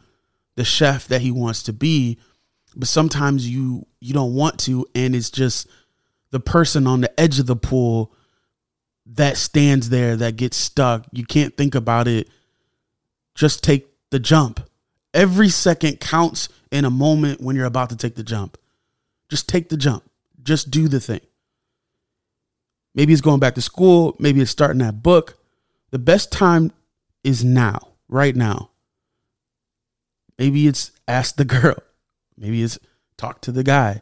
the 0.57 0.65
chef 0.65 1.07
that 1.09 1.21
he 1.21 1.31
wants 1.31 1.63
to 1.63 1.73
be 1.73 2.19
but 2.75 2.89
sometimes 2.89 3.49
you 3.49 3.87
you 4.01 4.13
don't 4.13 4.35
want 4.35 4.59
to 4.59 4.85
and 4.95 5.15
it's 5.15 5.31
just 5.31 5.69
the 6.31 6.41
person 6.41 6.87
on 6.87 7.01
the 7.01 7.21
edge 7.21 7.39
of 7.39 7.47
the 7.47 7.57
pool 7.57 8.13
that 9.07 9.37
stands 9.37 9.89
there 9.89 10.17
that 10.17 10.37
gets 10.37 10.57
stuck 10.57 11.07
you 11.13 11.25
can't 11.25 11.57
think 11.57 11.75
about 11.75 12.07
it 12.07 12.29
just 13.35 13.63
take 13.63 13.89
the 14.11 14.19
jump 14.19 14.61
every 15.15 15.49
second 15.49 16.01
counts 16.01 16.49
in 16.71 16.85
a 16.85 16.91
moment 16.91 17.41
when 17.41 17.57
you're 17.57 17.67
about 17.67 17.91
to 17.91 17.97
take 17.97 18.15
the 18.15 18.23
jump. 18.23 18.59
Just 19.29 19.49
take 19.49 19.69
the 19.69 19.77
jump. 19.77 20.05
Just 20.43 20.71
do 20.71 20.89
the 20.89 21.01
thing. 21.01 21.21
Maybe 22.95 23.13
it's 23.13 23.23
going 23.23 23.41
back 23.41 23.55
to 23.55 23.63
school. 23.63 24.17
Maybe 24.19 24.41
it's 24.41 24.51
starting 24.51 24.79
that 24.79 25.03
book. 25.03 25.39
The 25.91 25.99
best 25.99 26.33
time 26.33 26.73
is 27.25 27.45
now, 27.45 27.79
right 28.09 28.35
now. 28.35 28.71
Maybe 30.39 30.67
it's 30.67 30.93
ask 31.07 31.37
the 31.37 31.45
girl. 31.45 31.77
Maybe 32.37 32.63
it's 32.63 32.79
talk 33.17 33.41
to 33.43 33.53
the 33.53 33.65
guy. 33.65 34.01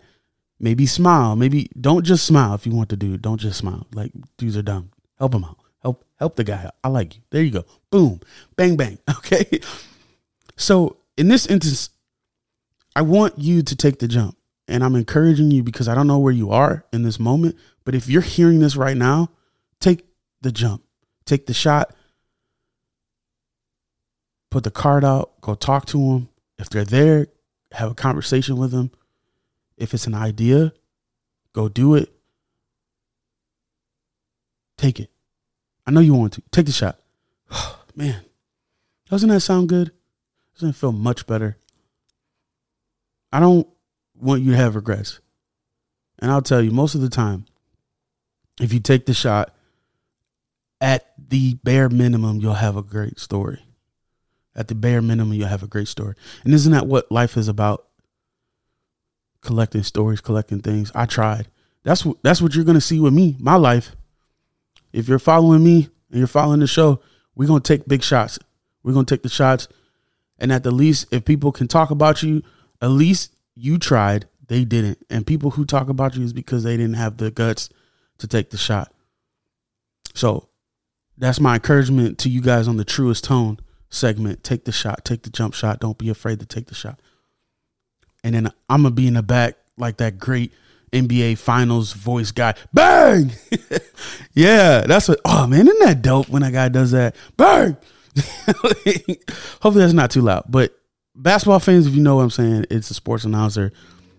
Maybe 0.59 0.87
smile. 0.87 1.37
Maybe 1.37 1.69
don't 1.79 2.05
just 2.05 2.27
smile 2.27 2.55
if 2.55 2.67
you 2.67 2.73
want 2.73 2.89
to 2.91 2.97
do. 2.97 3.17
Don't 3.19 3.39
just 3.39 3.59
smile. 3.59 3.87
Like 3.93 4.13
dudes 4.39 4.57
are 4.57 4.63
dumb. 4.63 4.91
Help 5.19 5.35
him 5.35 5.45
out. 5.45 5.59
Help 5.83 6.05
help 6.19 6.37
the 6.37 6.45
guy 6.45 6.65
out. 6.65 6.75
I 6.83 6.89
like 6.89 7.17
you. 7.17 7.23
There 7.31 7.43
you 7.43 7.51
go. 7.51 7.65
Boom. 7.91 8.21
Bang 8.57 8.77
bang. 8.77 8.99
Okay. 9.19 9.61
So 10.57 10.97
in 11.17 11.29
this 11.29 11.47
instance, 11.47 11.91
I 12.95 13.03
want 13.03 13.39
you 13.39 13.63
to 13.63 13.77
take 13.77 13.99
the 13.99 14.09
jump. 14.09 14.37
And 14.69 14.83
I'm 14.83 14.97
encouraging 14.97 15.51
you 15.51 15.63
because 15.63 15.87
I 15.87 15.95
don't 15.95 16.09
know 16.09 16.19
where 16.19 16.33
you 16.33 16.51
are 16.51 16.85
in 16.93 17.03
this 17.03 17.21
moment. 17.21 17.57
But 17.85 17.95
if 17.95 18.09
you're 18.09 18.23
hearing 18.23 18.59
this 18.59 18.75
right 18.75 18.97
now, 18.97 19.31
take 19.81 20.07
the 20.41 20.51
jump, 20.51 20.83
take 21.25 21.47
the 21.47 21.55
shot, 21.55 21.95
put 24.51 24.65
the 24.65 24.73
card 24.73 25.05
out, 25.05 25.41
go 25.41 25.55
talk 25.55 25.87
to 25.87 25.99
them. 25.99 26.29
If 26.59 26.71
they're 26.71 26.85
there, 26.85 27.29
have 27.73 27.93
a 27.93 27.95
conversation 27.95 28.57
with 28.57 28.73
them. 28.73 28.91
If 29.77 29.95
it's 29.95 30.07
an 30.07 30.15
idea, 30.15 30.73
go 31.53 31.69
do 31.69 31.95
it. 31.95 32.13
Take 34.79 35.01
it. 35.01 35.11
I 35.87 35.91
know 35.91 36.01
you 36.01 36.15
want 36.15 36.35
to. 36.35 36.43
Take 36.51 36.67
the 36.67 36.73
shot. 36.73 36.99
Man, 37.97 38.21
doesn't 39.09 39.29
that 39.29 39.41
sound 39.41 39.69
good? 39.69 39.93
Doesn't 40.55 40.75
feel 40.75 40.93
much 40.93 41.27
better? 41.27 41.57
I 43.33 43.41
don't 43.41 43.69
want 44.15 44.43
you 44.43 44.53
to 44.53 44.57
have 44.57 44.75
regrets. 44.75 45.21
And 46.19 46.31
I'll 46.31 46.43
tell 46.43 46.63
you, 46.63 46.71
most 46.71 46.95
of 46.95 47.03
the 47.03 47.11
time, 47.11 47.45
if 48.61 48.73
you 48.73 48.81
take 48.81 49.07
the 49.07 49.15
shot, 49.15 49.55
at 50.81 51.13
the 51.19 51.55
bare 51.55 51.89
minimum, 51.89 52.39
you'll 52.39 52.55
have 52.55 52.77
a 52.77 52.83
great 52.83 53.19
story. 53.19 53.63
At 54.55 54.69
the 54.69 54.75
bare 54.75 55.03
minimum, 55.03 55.35
you'll 55.35 55.49
have 55.49 55.63
a 55.63 55.69
great 55.69 55.89
story. 55.89 56.15
And 56.45 56.55
isn't 56.55 56.73
that 56.73 56.87
what 56.87 57.11
life 57.13 57.37
is 57.37 57.49
about? 57.49 57.87
Collecting 59.47 59.85
stories, 59.85 60.21
collecting 60.21 60.61
things. 60.61 60.93
I 60.95 61.07
tried. 61.07 61.49
That's 61.85 62.05
what 62.05 62.17
that's 62.23 62.43
what 62.43 62.55
you're 62.55 62.65
gonna 62.65 62.81
see 62.81 63.01
with 63.01 63.15
me, 63.15 63.37
my 63.39 63.55
life. 63.55 63.95
If 64.93 65.09
you're 65.09 65.19
following 65.19 65.63
me 65.63 65.89
and 66.11 66.19
you're 66.19 66.27
following 66.27 66.61
the 66.61 66.67
show, 66.67 67.01
we're 67.35 67.47
gonna 67.47 67.61
take 67.61 67.87
big 67.87 68.03
shots. 68.03 68.39
We're 68.83 68.93
gonna 68.93 69.07
take 69.07 69.23
the 69.23 69.29
shots. 69.29 69.69
And 70.39 70.53
at 70.53 70.65
the 70.65 70.71
least, 70.71 71.07
if 71.13 71.25
people 71.25 71.53
can 71.53 71.69
talk 71.69 71.91
about 71.91 72.23
you 72.23 72.43
at 72.81 72.89
least 72.89 73.35
you 73.55 73.79
tried, 73.79 74.27
they 74.49 74.65
didn't. 74.65 74.99
And 75.09 75.27
people 75.27 75.53
who 75.53 75.65
talk 75.65 75.89
about 75.89 76.17
you 76.17 76.25
is 76.25 76.33
because 76.33 76.63
they 76.63 76.77
didn't 76.77 76.95
have 76.95 77.17
the 77.17 77.31
guts 77.31 77.69
to 78.19 78.27
take 78.27 78.51
the 78.51 78.57
shot. 78.57 78.93
So 80.15 80.49
that's 81.17 81.41
my 81.41 81.55
encouragement 81.55 82.19
to 82.19 82.29
you 82.29 82.41
guys 82.41 82.69
on 82.69 82.77
the 82.77 82.85
truest 82.85 83.25
tone 83.25 83.61
segment. 83.91 84.45
Take 84.45 84.65
the 84.65 84.73
shot, 84.73 85.05
take 85.05 85.23
the 85.23 85.31
jump 85.31 85.55
shot. 85.55 85.81
Don't 85.81 85.99
be 85.99 86.09
afraid 86.09 86.41
to 86.41 86.47
take 86.47 86.67
the 86.67 86.75
shot. 86.75 87.01
And 88.27 88.35
then 88.35 88.53
I'm 88.69 88.83
gonna 88.83 88.93
be 88.93 89.07
in 89.07 89.15
the 89.15 89.23
back 89.23 89.55
like 89.79 89.99
that 89.99 90.19
great 90.19 90.53
NBA 90.93 91.39
Finals 91.39 91.93
voice 91.93 92.33
guy. 92.33 92.55
Bang! 92.75 93.31
yeah, 94.35 94.81
that's 94.81 95.07
what. 95.09 95.21
Oh 95.25 95.47
man, 95.47 95.69
isn't 95.69 95.79
that 95.87 96.03
dope 96.03 96.29
when 96.29 96.43
a 96.43 96.51
guy 96.51 96.69
does 96.69 96.91
that? 96.91 97.15
Bang! 97.37 97.77
Hopefully 99.61 99.85
that's 99.85 99.93
not 99.93 100.11
too 100.11 100.23
loud, 100.23 100.47
but 100.49 100.77
basketball 101.15 101.61
fans, 101.61 101.87
if 101.87 101.95
you 101.95 102.03
know 102.03 102.17
what 102.17 102.23
I'm 102.23 102.31
saying, 102.31 102.67
it's 102.69 102.91
a 102.91 102.95
sports 102.95 103.23
announcer. 103.23 103.73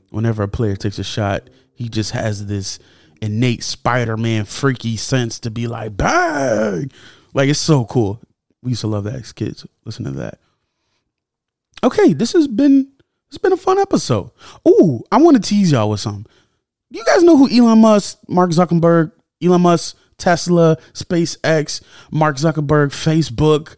Whenever 0.10 0.42
a 0.42 0.48
player 0.48 0.78
takes 0.78 1.00
a 1.00 1.04
shot, 1.04 1.50
he 1.74 1.90
just 1.90 2.12
has 2.12 2.46
this 2.46 2.80
innate 3.22 3.62
Spider-Man 3.62 4.46
freaky 4.46 4.96
sense 4.96 5.38
to 5.42 5.52
be 5.52 5.68
like 5.68 5.98
bang. 5.98 6.90
Like 7.34 7.50
it's 7.50 7.60
so 7.60 7.84
cool. 7.84 8.22
We 8.64 8.70
used 8.70 8.82
to 8.82 8.88
love 8.88 9.04
that 9.04 9.16
as 9.16 9.34
kids. 9.34 9.68
Listen 9.84 10.06
to 10.06 10.12
that. 10.12 10.40
Okay, 11.84 12.14
this 12.14 12.32
has 12.32 12.48
been 12.48 12.90
it's 13.28 13.38
been 13.38 13.54
a 13.54 13.58
fun 13.58 13.80
episode. 13.80 14.32
Ooh, 14.68 15.04
I 15.12 15.18
want 15.18 15.36
to 15.36 15.50
tease 15.50 15.72
y'all 15.72 15.90
with 15.90 16.00
something. 16.00 16.26
You 16.90 17.04
guys 17.06 17.24
know 17.24 17.38
who 17.38 17.50
Elon 17.50 17.80
Musk, 17.80 18.20
Mark 18.28 18.52
Zuckerberg, 18.52 19.12
Elon 19.44 19.62
Musk, 19.62 19.98
Tesla, 20.18 20.78
SpaceX, 20.94 21.82
Mark 22.12 22.38
Zuckerberg, 22.38 22.90
Facebook, 22.90 23.76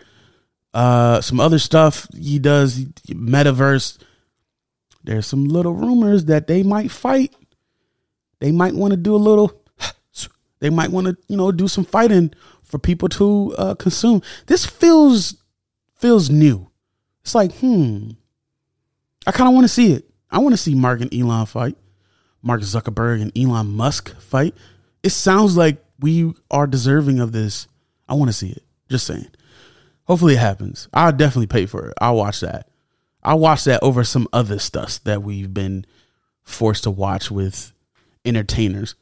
uh, 0.74 1.20
some 1.22 1.40
other 1.40 1.60
stuff 1.60 2.08
he 2.16 2.40
does, 2.40 2.80
metaverse. 3.08 3.98
There's 5.04 5.26
some 5.26 5.46
little 5.46 5.74
rumors 5.74 6.26
that 6.26 6.48
they 6.48 6.62
might 6.64 6.92
fight. 6.92 7.34
They 8.40 8.52
might 8.52 8.76
want 8.76 8.92
to 8.92 8.98
do 8.98 9.16
a 9.16 9.18
little. 9.18 9.64
They 10.62 10.70
might 10.70 10.92
want 10.92 11.08
to, 11.08 11.16
you 11.30 11.38
know, 11.38 11.54
do 11.54 11.70
some 11.70 11.86
fighting 11.86 12.34
for 12.64 12.80
people 12.80 13.08
to 13.08 13.56
uh, 13.58 13.76
consume. 13.76 14.22
This 14.48 14.66
feels 14.66 15.42
feels 15.96 16.30
new. 16.30 16.70
It's 17.22 17.34
like, 17.34 17.54
hmm, 17.60 18.10
I 19.28 19.32
kind 19.32 19.48
of 19.48 19.54
want 19.54 19.66
to 19.66 19.74
see 19.74 19.94
it. 19.94 20.10
I 20.32 20.40
want 20.40 20.54
to 20.54 20.58
see 20.58 20.76
Mark 20.76 21.02
and 21.02 21.14
Elon 21.14 21.46
fight, 21.46 21.76
Mark 22.42 22.62
Zuckerberg 22.62 23.22
and 23.22 23.38
Elon 23.38 23.68
Musk 23.68 24.16
fight. 24.20 24.56
It 25.04 25.10
sounds 25.10 25.58
like 25.58 25.84
we 26.00 26.34
are 26.52 26.68
deserving 26.68 27.20
of 27.20 27.32
this. 27.32 27.68
I 28.08 28.14
want 28.14 28.30
to 28.30 28.34
see 28.34 28.50
it. 28.50 28.64
Just 28.90 29.06
saying. 29.06 29.28
Hopefully 30.06 30.34
it 30.34 30.40
happens. 30.40 30.88
I'll 30.94 31.12
definitely 31.12 31.48
pay 31.48 31.66
for 31.66 31.88
it. 31.88 31.94
I'll 32.02 32.16
watch 32.16 32.40
that. 32.42 32.68
I'll 33.24 33.40
watch 33.40 33.66
that 33.66 33.84
over 33.84 34.04
some 34.04 34.28
other 34.34 34.60
stuff 34.60 35.04
that 35.04 35.22
we've 35.22 35.54
been 35.54 35.86
forced 36.44 36.84
to 36.84 36.92
watch 36.92 37.30
with 37.30 37.74
entertainers. 38.26 38.96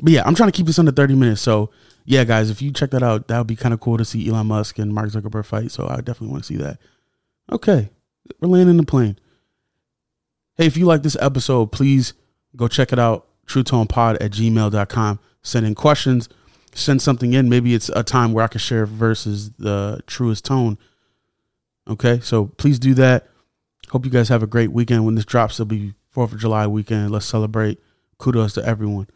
But 0.00 0.12
yeah, 0.12 0.22
I'm 0.24 0.34
trying 0.34 0.50
to 0.50 0.56
keep 0.56 0.66
this 0.66 0.78
under 0.78 0.92
30 0.92 1.16
minutes. 1.16 1.42
So 1.42 1.70
yeah, 2.04 2.24
guys, 2.24 2.50
if 2.50 2.62
you 2.62 2.72
check 2.72 2.90
that 2.92 3.02
out, 3.02 3.28
that 3.28 3.38
would 3.38 3.46
be 3.46 3.56
kind 3.56 3.74
of 3.74 3.80
cool 3.80 3.98
to 3.98 4.04
see 4.04 4.28
Elon 4.28 4.46
Musk 4.46 4.78
and 4.78 4.94
Mark 4.94 5.10
Zuckerberg 5.10 5.44
fight. 5.44 5.70
So 5.70 5.86
I 5.86 5.96
definitely 5.96 6.28
want 6.28 6.44
to 6.44 6.46
see 6.46 6.56
that. 6.56 6.78
Okay. 7.52 7.90
We're 8.40 8.48
landing 8.48 8.76
the 8.76 8.84
plane. 8.84 9.18
Hey, 10.58 10.66
if 10.66 10.76
you 10.76 10.86
like 10.86 11.04
this 11.04 11.16
episode, 11.20 11.70
please 11.70 12.14
go 12.56 12.66
check 12.66 12.92
it 12.92 12.98
out. 12.98 13.26
TrueTonePod 13.46 14.16
at 14.20 14.32
gmail.com. 14.32 15.20
Send 15.42 15.66
in 15.66 15.74
questions. 15.76 16.28
Send 16.74 17.00
something 17.00 17.32
in. 17.32 17.48
Maybe 17.48 17.74
it's 17.74 17.88
a 17.90 18.02
time 18.02 18.32
where 18.32 18.44
I 18.44 18.48
can 18.48 18.58
share 18.58 18.84
versus 18.84 19.50
the 19.52 20.00
truest 20.06 20.44
tone. 20.44 20.76
Okay, 21.88 22.20
so 22.20 22.46
please 22.46 22.78
do 22.78 22.92
that. 22.94 23.28
Hope 23.90 24.04
you 24.04 24.10
guys 24.10 24.28
have 24.28 24.42
a 24.42 24.48
great 24.48 24.72
weekend. 24.72 25.06
When 25.06 25.14
this 25.14 25.24
drops, 25.24 25.54
it'll 25.54 25.66
be 25.66 25.94
4th 26.14 26.32
of 26.32 26.40
July 26.40 26.66
weekend. 26.66 27.10
Let's 27.10 27.24
celebrate. 27.24 27.80
Kudos 28.18 28.54
to 28.54 28.64
everyone. 28.64 29.06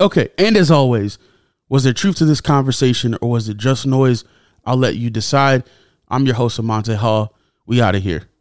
Okay, 0.00 0.28
and 0.36 0.56
as 0.56 0.70
always, 0.70 1.18
was 1.68 1.84
there 1.84 1.92
truth 1.92 2.16
to 2.16 2.24
this 2.24 2.40
conversation 2.40 3.16
or 3.22 3.30
was 3.30 3.48
it 3.48 3.56
just 3.56 3.86
noise? 3.86 4.24
I'll 4.66 4.76
let 4.76 4.96
you 4.96 5.10
decide. 5.10 5.62
I'm 6.08 6.26
your 6.26 6.34
host, 6.34 6.58
Amante 6.58 6.96
Hall. 6.96 7.34
We 7.66 7.80
out 7.80 7.94
of 7.94 8.02
here. 8.02 8.24